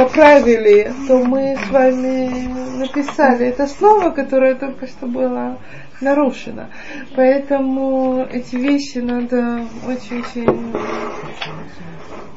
[0.05, 5.59] поправили, то мы с вами написали это слово, которое только что было
[6.01, 6.69] нарушено.
[7.15, 10.73] Поэтому эти вещи надо очень-очень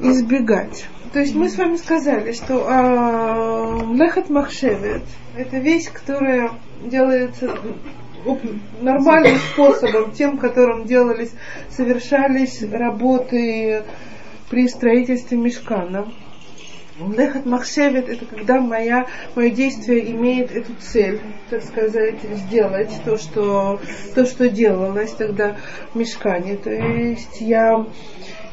[0.00, 0.86] избегать.
[1.12, 5.04] То есть мы с вами сказали, что э, лехат махшевет
[5.36, 6.50] это вещь, которая
[6.84, 7.56] делается
[8.80, 11.32] нормальным способом, тем, которым делались,
[11.70, 13.84] совершались работы
[14.50, 16.08] при строительстве мешкана.
[16.98, 21.20] Лехат махшевет это когда моя, мое действие имеет эту цель,
[21.50, 23.80] так сказать, сделать то, что,
[24.14, 25.56] то, что делалось тогда
[25.92, 26.56] в мешкане.
[26.56, 27.84] То есть я,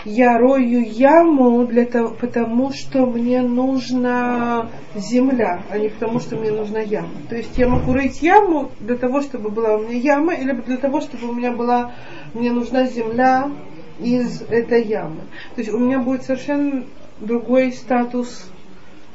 [0.06, 6.52] я рою яму для того, потому что мне нужна земля, а не потому что мне
[6.52, 7.10] нужна яма.
[7.30, 10.78] То есть я могу рыть яму для того, чтобы была у меня яма, или для
[10.78, 11.92] того, чтобы у меня была,
[12.34, 13.52] мне нужна земля
[14.00, 15.22] из этой ямы.
[15.54, 16.86] То есть у меня будет совершенно
[17.22, 18.50] другой статус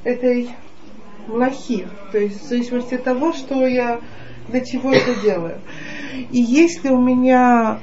[0.04, 0.50] этой
[1.26, 1.86] млахи.
[2.12, 4.00] То есть в зависимости от того, что я
[4.48, 5.60] для чего это делаю.
[6.30, 7.80] И если у меня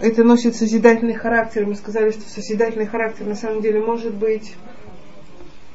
[0.00, 4.54] это носит созидательный характер, мы сказали, что созидательный характер на самом деле может быть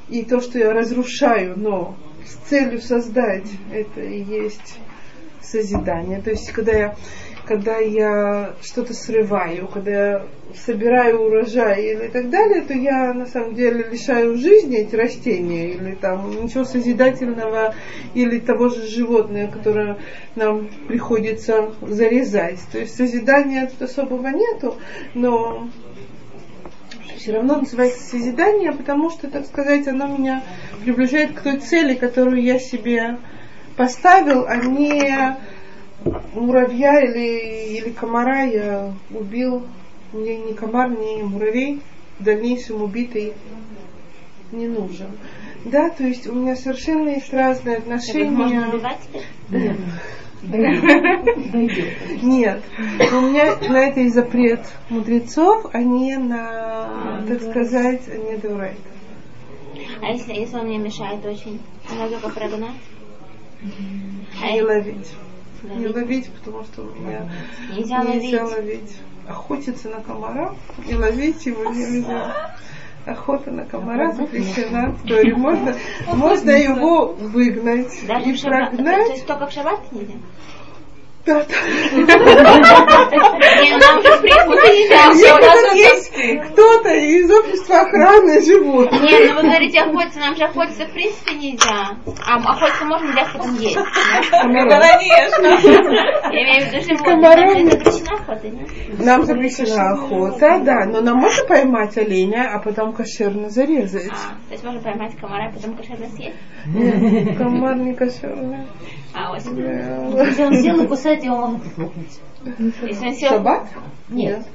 [0.10, 4.80] и то, что я разрушаю, но с целью создать это и есть
[5.42, 6.22] созидания.
[6.22, 6.96] То есть, когда я
[7.48, 10.26] когда я что-то срываю, когда я
[10.56, 15.96] собираю урожай или так далее, то я на самом деле лишаю жизни эти растения или
[15.96, 17.76] там ничего созидательного
[18.14, 19.98] или того же животного, которое
[20.36, 22.60] нам приходится зарезать.
[22.72, 24.76] То есть созидания тут особого нету,
[25.14, 25.70] но
[27.18, 30.44] все равно называется созидание, потому что, так сказать, оно меня
[30.84, 33.18] приближает к той цели, которую я себе
[33.76, 35.36] поставил, а не
[36.34, 39.64] муравья или, или комара я убил.
[40.14, 41.82] Мне ни комар, ни муравей
[42.20, 43.34] в дальнейшем убитый
[44.52, 45.10] не нужен.
[45.66, 48.30] Да, то есть у меня совершенно есть разные отношения.
[48.30, 49.00] Можно убивать?
[49.50, 49.78] Нет.
[52.22, 52.62] Нет.
[53.12, 58.78] У меня на это и запрет мудрецов, а не на, так сказать, не дурайт.
[60.02, 61.60] А если, если он мне мешает очень,
[61.98, 62.76] надо только прогнать?
[63.64, 64.96] Не если-
[65.66, 65.78] ловить.
[65.80, 66.32] Не ловить?
[66.32, 67.30] потому что у меня
[67.72, 68.58] Нельзя нельзя ловить.
[68.58, 68.98] ловить.
[69.28, 70.54] Охотиться на комара
[70.88, 72.56] и ловить его нельзя.
[73.06, 75.36] Охота на комара запрещена в Торе.
[75.36, 75.76] Можно,
[76.08, 78.72] можно его выгнать и шаббат.
[78.72, 79.10] То, прогнать.
[79.10, 80.14] есть только в шаббат нельзя?
[81.26, 81.56] Да, да.
[86.52, 89.02] Кто-то из общества охраны животных.
[89.02, 91.96] Не, ну вы говорите охотиться, нам же охотиться в принципе нельзя.
[92.28, 93.76] А охотиться можно, нельзя потом есть.
[93.76, 93.82] Я
[96.44, 97.16] имею в виду животных.
[97.64, 97.72] Нет.
[97.72, 98.70] запрещена охота, нет?
[99.00, 104.10] Нам запрещена охота, да, но нам можно поймать оленя, а потом кошерно зарезать.
[104.10, 106.36] То есть можно поймать комара, и потом кошерно съесть.
[106.68, 108.66] Нет, комар не кошерный.
[109.14, 109.56] А вот он
[110.62, 112.20] сел и кусает, его можно прихлопнуть.
[112.84, 113.30] если он сел...
[113.30, 113.68] Шаббат?
[114.10, 114.46] Нет.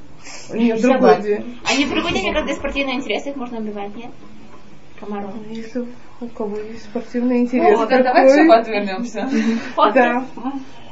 [0.52, 1.58] Нет, В другой день.
[1.64, 4.10] А не в другой день, когда спортивные интересы их можно убивать, нет?
[4.98, 5.32] Комаров.
[5.48, 5.86] Если
[6.20, 9.28] у кого есть спортивный интерес Вот, а давай в такой, шаббат вернемся
[9.94, 10.26] да.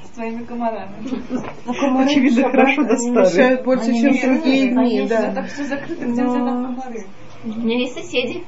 [0.05, 0.95] с твоими комарами.
[1.66, 3.27] Ну, комары Очевидно, хорошо они достали.
[3.27, 5.35] мешают больше, Они чем другие дни, да.
[5.35, 7.05] Так все закрыто, где там комары?
[7.45, 8.43] У меня есть соседи.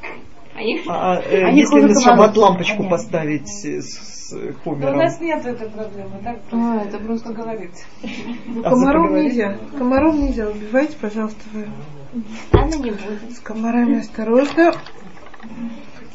[0.55, 0.81] Они...
[0.89, 2.97] А э, Они если на шаббат лампочку Понятно.
[2.97, 7.85] поставить с, с Но у нас нет этой проблемы, так А, это просто говорить.
[8.47, 9.59] Ну, А комаров нельзя.
[9.77, 10.49] Комаров нельзя.
[10.49, 11.69] Убивайте, пожалуйста, вы.
[12.53, 13.03] Ладно, не буду.
[13.31, 14.73] С комарами осторожно.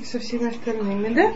[0.06, 1.34] И со всеми остальными, да?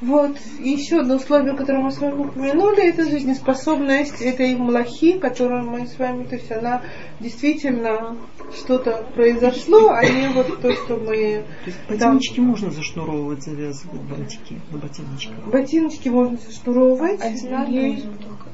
[0.00, 0.36] Вот.
[0.58, 5.86] И еще одно условие, которое мы с вами упомянули, это жизнеспособность этой млахи, которую мы
[5.86, 6.82] с вами, то есть она
[7.20, 8.16] действительно
[8.54, 11.44] что-то произошло, а не вот то, что мы...
[11.64, 15.46] То есть ботиночки можно зашнуровывать, завязывать бантики на ботиночках.
[15.46, 17.20] Ботиночки можно зашнуровывать.
[17.20, 17.72] Одинаково.
[17.72, 18.06] Есть.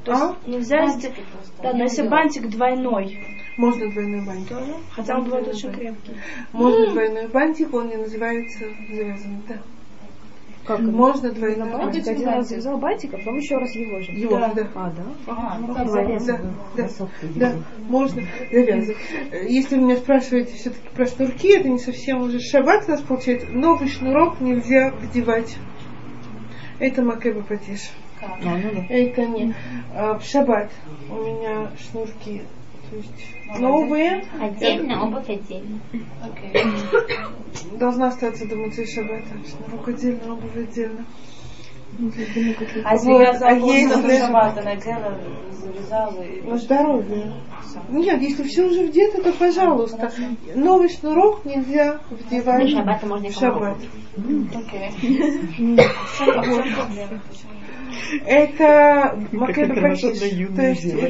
[0.04, 0.36] То есть А?
[0.46, 0.86] нельзя.
[1.62, 4.56] Да, но если бантик двойной, Можно двойной бантик.
[4.92, 6.12] хотя он бывает очень крепкий.
[6.52, 9.56] Можно двойной бантик, он не называется завязанным, да.
[10.64, 10.80] Как?
[10.80, 12.08] Можно двойной Бантик бантик.
[12.08, 14.12] один раз завязал бантик, а потом еще раз его же.
[14.12, 14.68] Его, да.
[14.74, 15.02] А, да?
[15.26, 16.38] Ага, ну Да, да,
[16.76, 16.98] да,
[17.36, 17.52] да,
[17.88, 18.98] можно завязывать.
[19.48, 23.48] Если вы меня спрашиваете все-таки про шнурки, это не совсем уже шаббат у нас получается.
[23.48, 25.56] Новый шнурок нельзя вдевать.
[26.78, 27.44] Это макеба.
[28.20, 28.86] А, ну да.
[28.90, 29.54] Это не.
[29.94, 30.70] А, в шаббат
[31.10, 32.42] у меня шнурки
[33.58, 34.24] новые.
[34.40, 35.78] Отдельно, обувь отдельно.
[37.78, 39.26] Должна остаться до муцей шаббата.
[39.48, 41.04] Шнурок отдельно, обувь отдельно.
[42.84, 45.18] А если Вот, я а забыла если- до шаббата надела,
[45.50, 46.42] завязала и...
[46.42, 47.32] На здоровье.
[47.88, 50.12] Нет, если все уже вдето, то пожалуйста.
[50.54, 53.78] Новый шнурок нельзя вдевать На шаббат можно и в шаббат.
[54.16, 55.76] Окей.
[56.26, 57.20] Это
[58.26, 59.18] Это,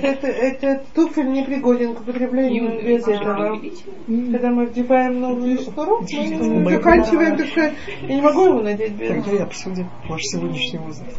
[0.02, 3.60] это, это туфель не пригоден к употреблению без этого.
[4.06, 9.08] Когда мы вдеваем новый шнурок, мы заканчиваем, так сказать, я не могу его надеть без.
[9.08, 11.18] Тогда и обсудим ваш сегодняшний возраст.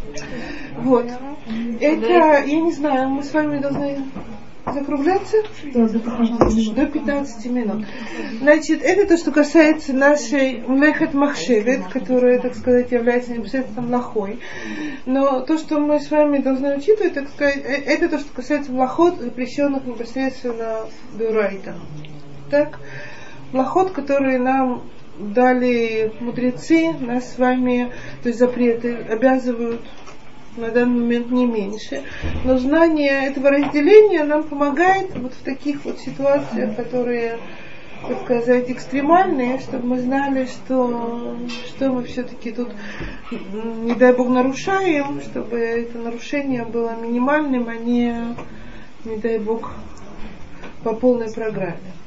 [0.77, 1.05] Вот.
[1.79, 3.97] Это, я не знаю, мы с вами должны
[4.73, 5.37] закругляться
[5.73, 7.85] до 15 минут.
[8.39, 14.39] Значит, это то, что касается нашей млехет махшевет, которая, так сказать, является непосредственно млахой.
[15.05, 18.71] Но то, что мы с вами должны учитывать, так сказать, э, это то, что касается
[18.71, 20.85] млахот, запрещенных непосредственно
[21.17, 21.75] Дурайта.
[22.49, 22.79] Так?
[23.51, 24.83] Млахот, которые нам
[25.19, 27.91] дали мудрецы, нас с вами,
[28.23, 29.81] то есть запреты, обязывают
[30.57, 32.03] на данный момент не меньше.
[32.43, 37.39] Но знание этого разделения нам помогает вот в таких вот ситуациях, которые,
[38.07, 41.37] так сказать, экстремальные, чтобы мы знали, что,
[41.67, 42.71] что мы все-таки тут,
[43.31, 48.35] не дай бог, нарушаем, чтобы это нарушение было минимальным, а не,
[49.05, 49.73] не дай бог,
[50.83, 51.98] по полной программе.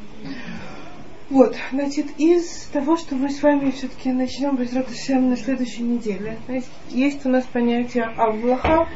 [1.33, 6.37] Вот, значит, из того, что мы с вами все-таки начнем без Раташем на следующей неделе.
[6.47, 8.87] Есть, есть у нас понятие Авлаха.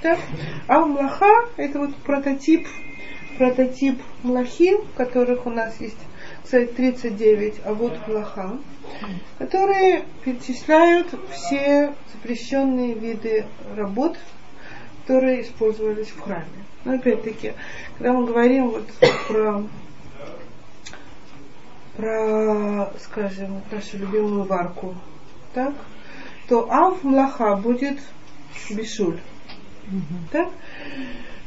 [0.00, 0.20] Так?
[0.68, 2.68] Авлаха– это вот прототип,
[3.36, 5.98] прототип Млахи, которых у нас есть,
[6.44, 8.60] кстати, 39, а вот Млаха,
[9.38, 13.44] которые перечисляют все запрещенные виды
[13.74, 14.16] работ,
[15.02, 16.46] которые использовались в храме.
[16.84, 17.54] Но опять-таки,
[17.98, 18.86] когда мы говорим вот
[19.26, 19.64] про
[21.96, 24.94] про, скажем, нашу любимую варку,
[25.54, 25.74] так,
[26.48, 27.98] то ав млаха будет
[28.70, 29.20] бишуль.
[30.32, 30.50] Так?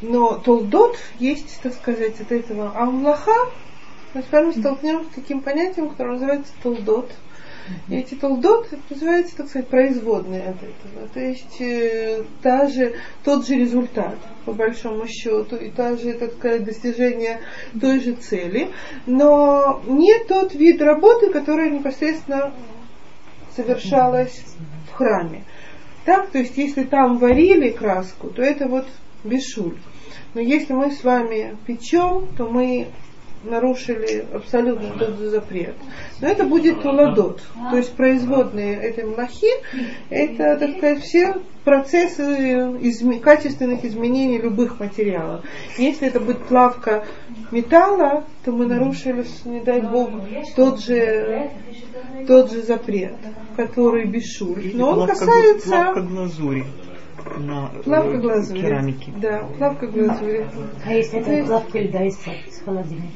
[0.02, 3.50] Но толдот есть, так сказать, от этого ав млаха.
[4.14, 7.12] Мы с вами столкнемся с таким понятием, которое называется толдот.
[7.88, 11.08] И эти толдот называется, так сказать, производные от этого.
[11.14, 16.34] То есть э, та же, тот же результат, по большому счету, и та же, так
[16.34, 17.42] сказать, достижение
[17.80, 18.70] той же цели,
[19.06, 22.54] но не тот вид работы, которая непосредственно
[23.56, 24.44] совершалась
[24.90, 25.44] в храме.
[26.06, 28.88] Так, то есть если там варили краску, то это вот
[29.24, 29.78] бешуль.
[30.34, 32.88] Но если мы с вами печем, то мы
[33.44, 35.76] нарушили абсолютно тот же запрет.
[36.22, 39.48] Но это будет туладот, то есть производные этой млахи,
[40.10, 42.22] это, так сказать, все процессы
[42.82, 45.46] изме- качественных изменений любых материалов.
[45.78, 47.06] Если это будет плавка
[47.52, 50.10] металла, то мы нарушили, не дай бог,
[50.56, 51.50] тот же,
[52.28, 53.16] тот же запрет,
[53.56, 54.72] который бешуль.
[54.74, 55.70] Но он касается...
[55.70, 56.66] Плавка глазури
[57.38, 58.62] на э, Плавка глазури.
[58.62, 59.12] керамике.
[59.18, 60.48] Да, плавка глазури.
[60.86, 62.18] А если То это плавка льда из,
[62.48, 63.08] из холодильника?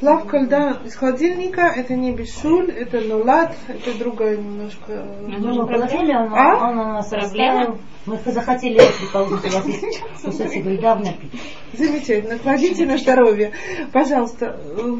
[0.00, 5.04] Плавка льда из холодильника это не бешуль, это нулат, это другая немножко.
[5.26, 6.70] Ну, мы положили, он, А?
[6.70, 7.76] он у нас растаял.
[8.06, 11.38] Мы захотели, предположим, у вас есть кусочек льда в напитке.
[11.74, 12.38] Замечательно.
[12.38, 13.52] Кладите на здоровье.
[13.92, 14.58] Пожалуйста,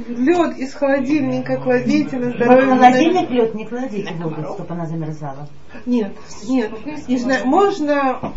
[0.09, 2.67] лед из холодильника кладите на В здоровье.
[2.75, 5.49] холодильник лед не кладите чтобы она замерзала.
[5.87, 6.13] Нет,
[6.47, 6.71] нет.
[7.09, 8.35] Не знаю, можно...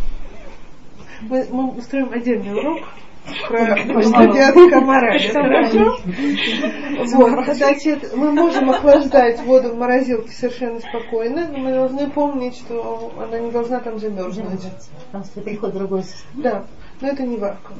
[1.21, 2.79] Мы, мы устроим отдельный урок
[4.81, 5.27] морали.
[5.31, 5.97] Хорошо?
[7.15, 13.11] Вот, значит, мы можем охлаждать воду в морозилке совершенно спокойно, но мы должны помнить, что
[13.17, 14.61] она не должна там замерзнуть.
[15.05, 16.03] Потому что приходит другой.
[16.35, 16.65] Да,
[17.01, 17.73] но это не варка.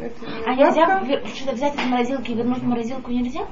[0.00, 1.04] Это не А нельзя варка.
[1.06, 3.46] ве- что-то взять из морозилки и вернуть в морозилку нельзя?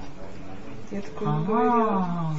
[0.90, 2.34] Я такое не говорила.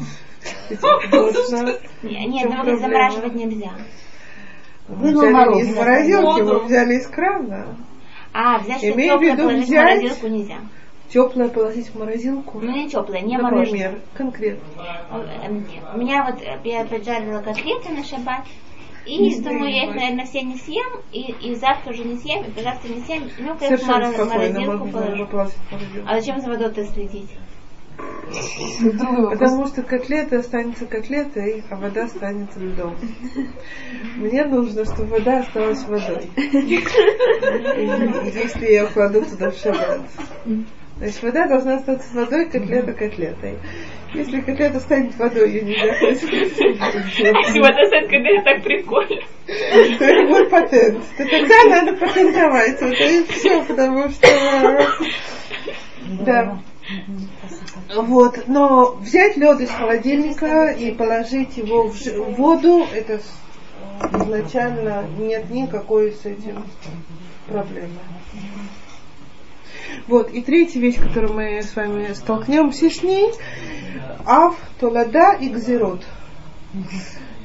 [2.04, 2.80] Нет, но проблема?
[2.80, 3.72] замораживать нельзя.
[4.88, 7.76] Мы Вынул взяли из морозилки, мы взяли из крана.
[8.34, 10.58] А, взять что Имею в теплое виду положить в взять- морозилку нельзя.
[11.10, 12.60] Теплое положить в морозилку.
[12.60, 13.92] Ну не теплое, не мороженое.
[13.92, 14.64] Например, конкретно.
[15.46, 18.42] Эм, У меня вот э, я поджарила котлеты на шаббат.
[19.06, 22.52] И думаю, я их, наверное, все не съем, и, и завтра уже не съем, и
[22.52, 23.30] пожалуйста не съем.
[23.30, 23.42] В
[23.88, 25.26] мороз- спокойно морозилку положу.
[25.28, 25.54] в.
[26.06, 27.30] А зачем за водой-то следить?
[29.30, 32.96] Потому что котлета останется котлетой, а вода останется льдом.
[34.18, 36.30] Мне нужно, чтобы вода осталась водой.
[36.36, 40.02] Если я кладу туда в шаббат.
[40.98, 43.58] Значит, вода должна остаться водой, котлета котлетой.
[44.14, 49.22] Если котлета станет водой, ее нельзя Если вода станет котлетой, так прикольно.
[49.46, 51.04] то это будет патент.
[51.18, 52.82] То тогда надо патентовать.
[52.82, 54.28] Вот и все, потому что...
[56.26, 56.60] Да.
[57.96, 63.22] Вот, но взять лед из холодильника и положить его в воду, это
[64.14, 66.64] изначально нет никакой с этим
[67.48, 68.00] проблемы.
[70.08, 73.32] Вот, и третья вещь, которую мы с вами столкнемся с ней,
[74.26, 76.04] ав, толада и гзерот.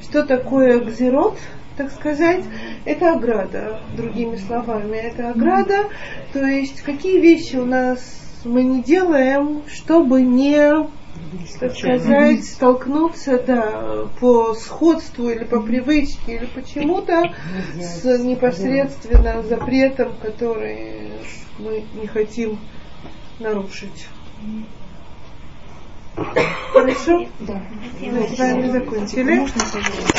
[0.01, 1.37] Что такое гзерот,
[1.77, 2.43] так сказать?
[2.85, 4.97] Это ограда, другими словами.
[4.97, 5.89] Это ограда,
[6.33, 10.87] то есть какие вещи у нас мы не делаем, чтобы не
[11.59, 17.33] так сказать, столкнуться да, по сходству или по привычке или почему-то
[17.79, 21.11] с непосредственно запретом, который
[21.59, 22.59] мы не хотим
[23.39, 24.07] нарушить.
[26.71, 27.27] Хорошо?
[27.39, 27.61] Да.
[27.99, 29.47] Мы с вами закончили.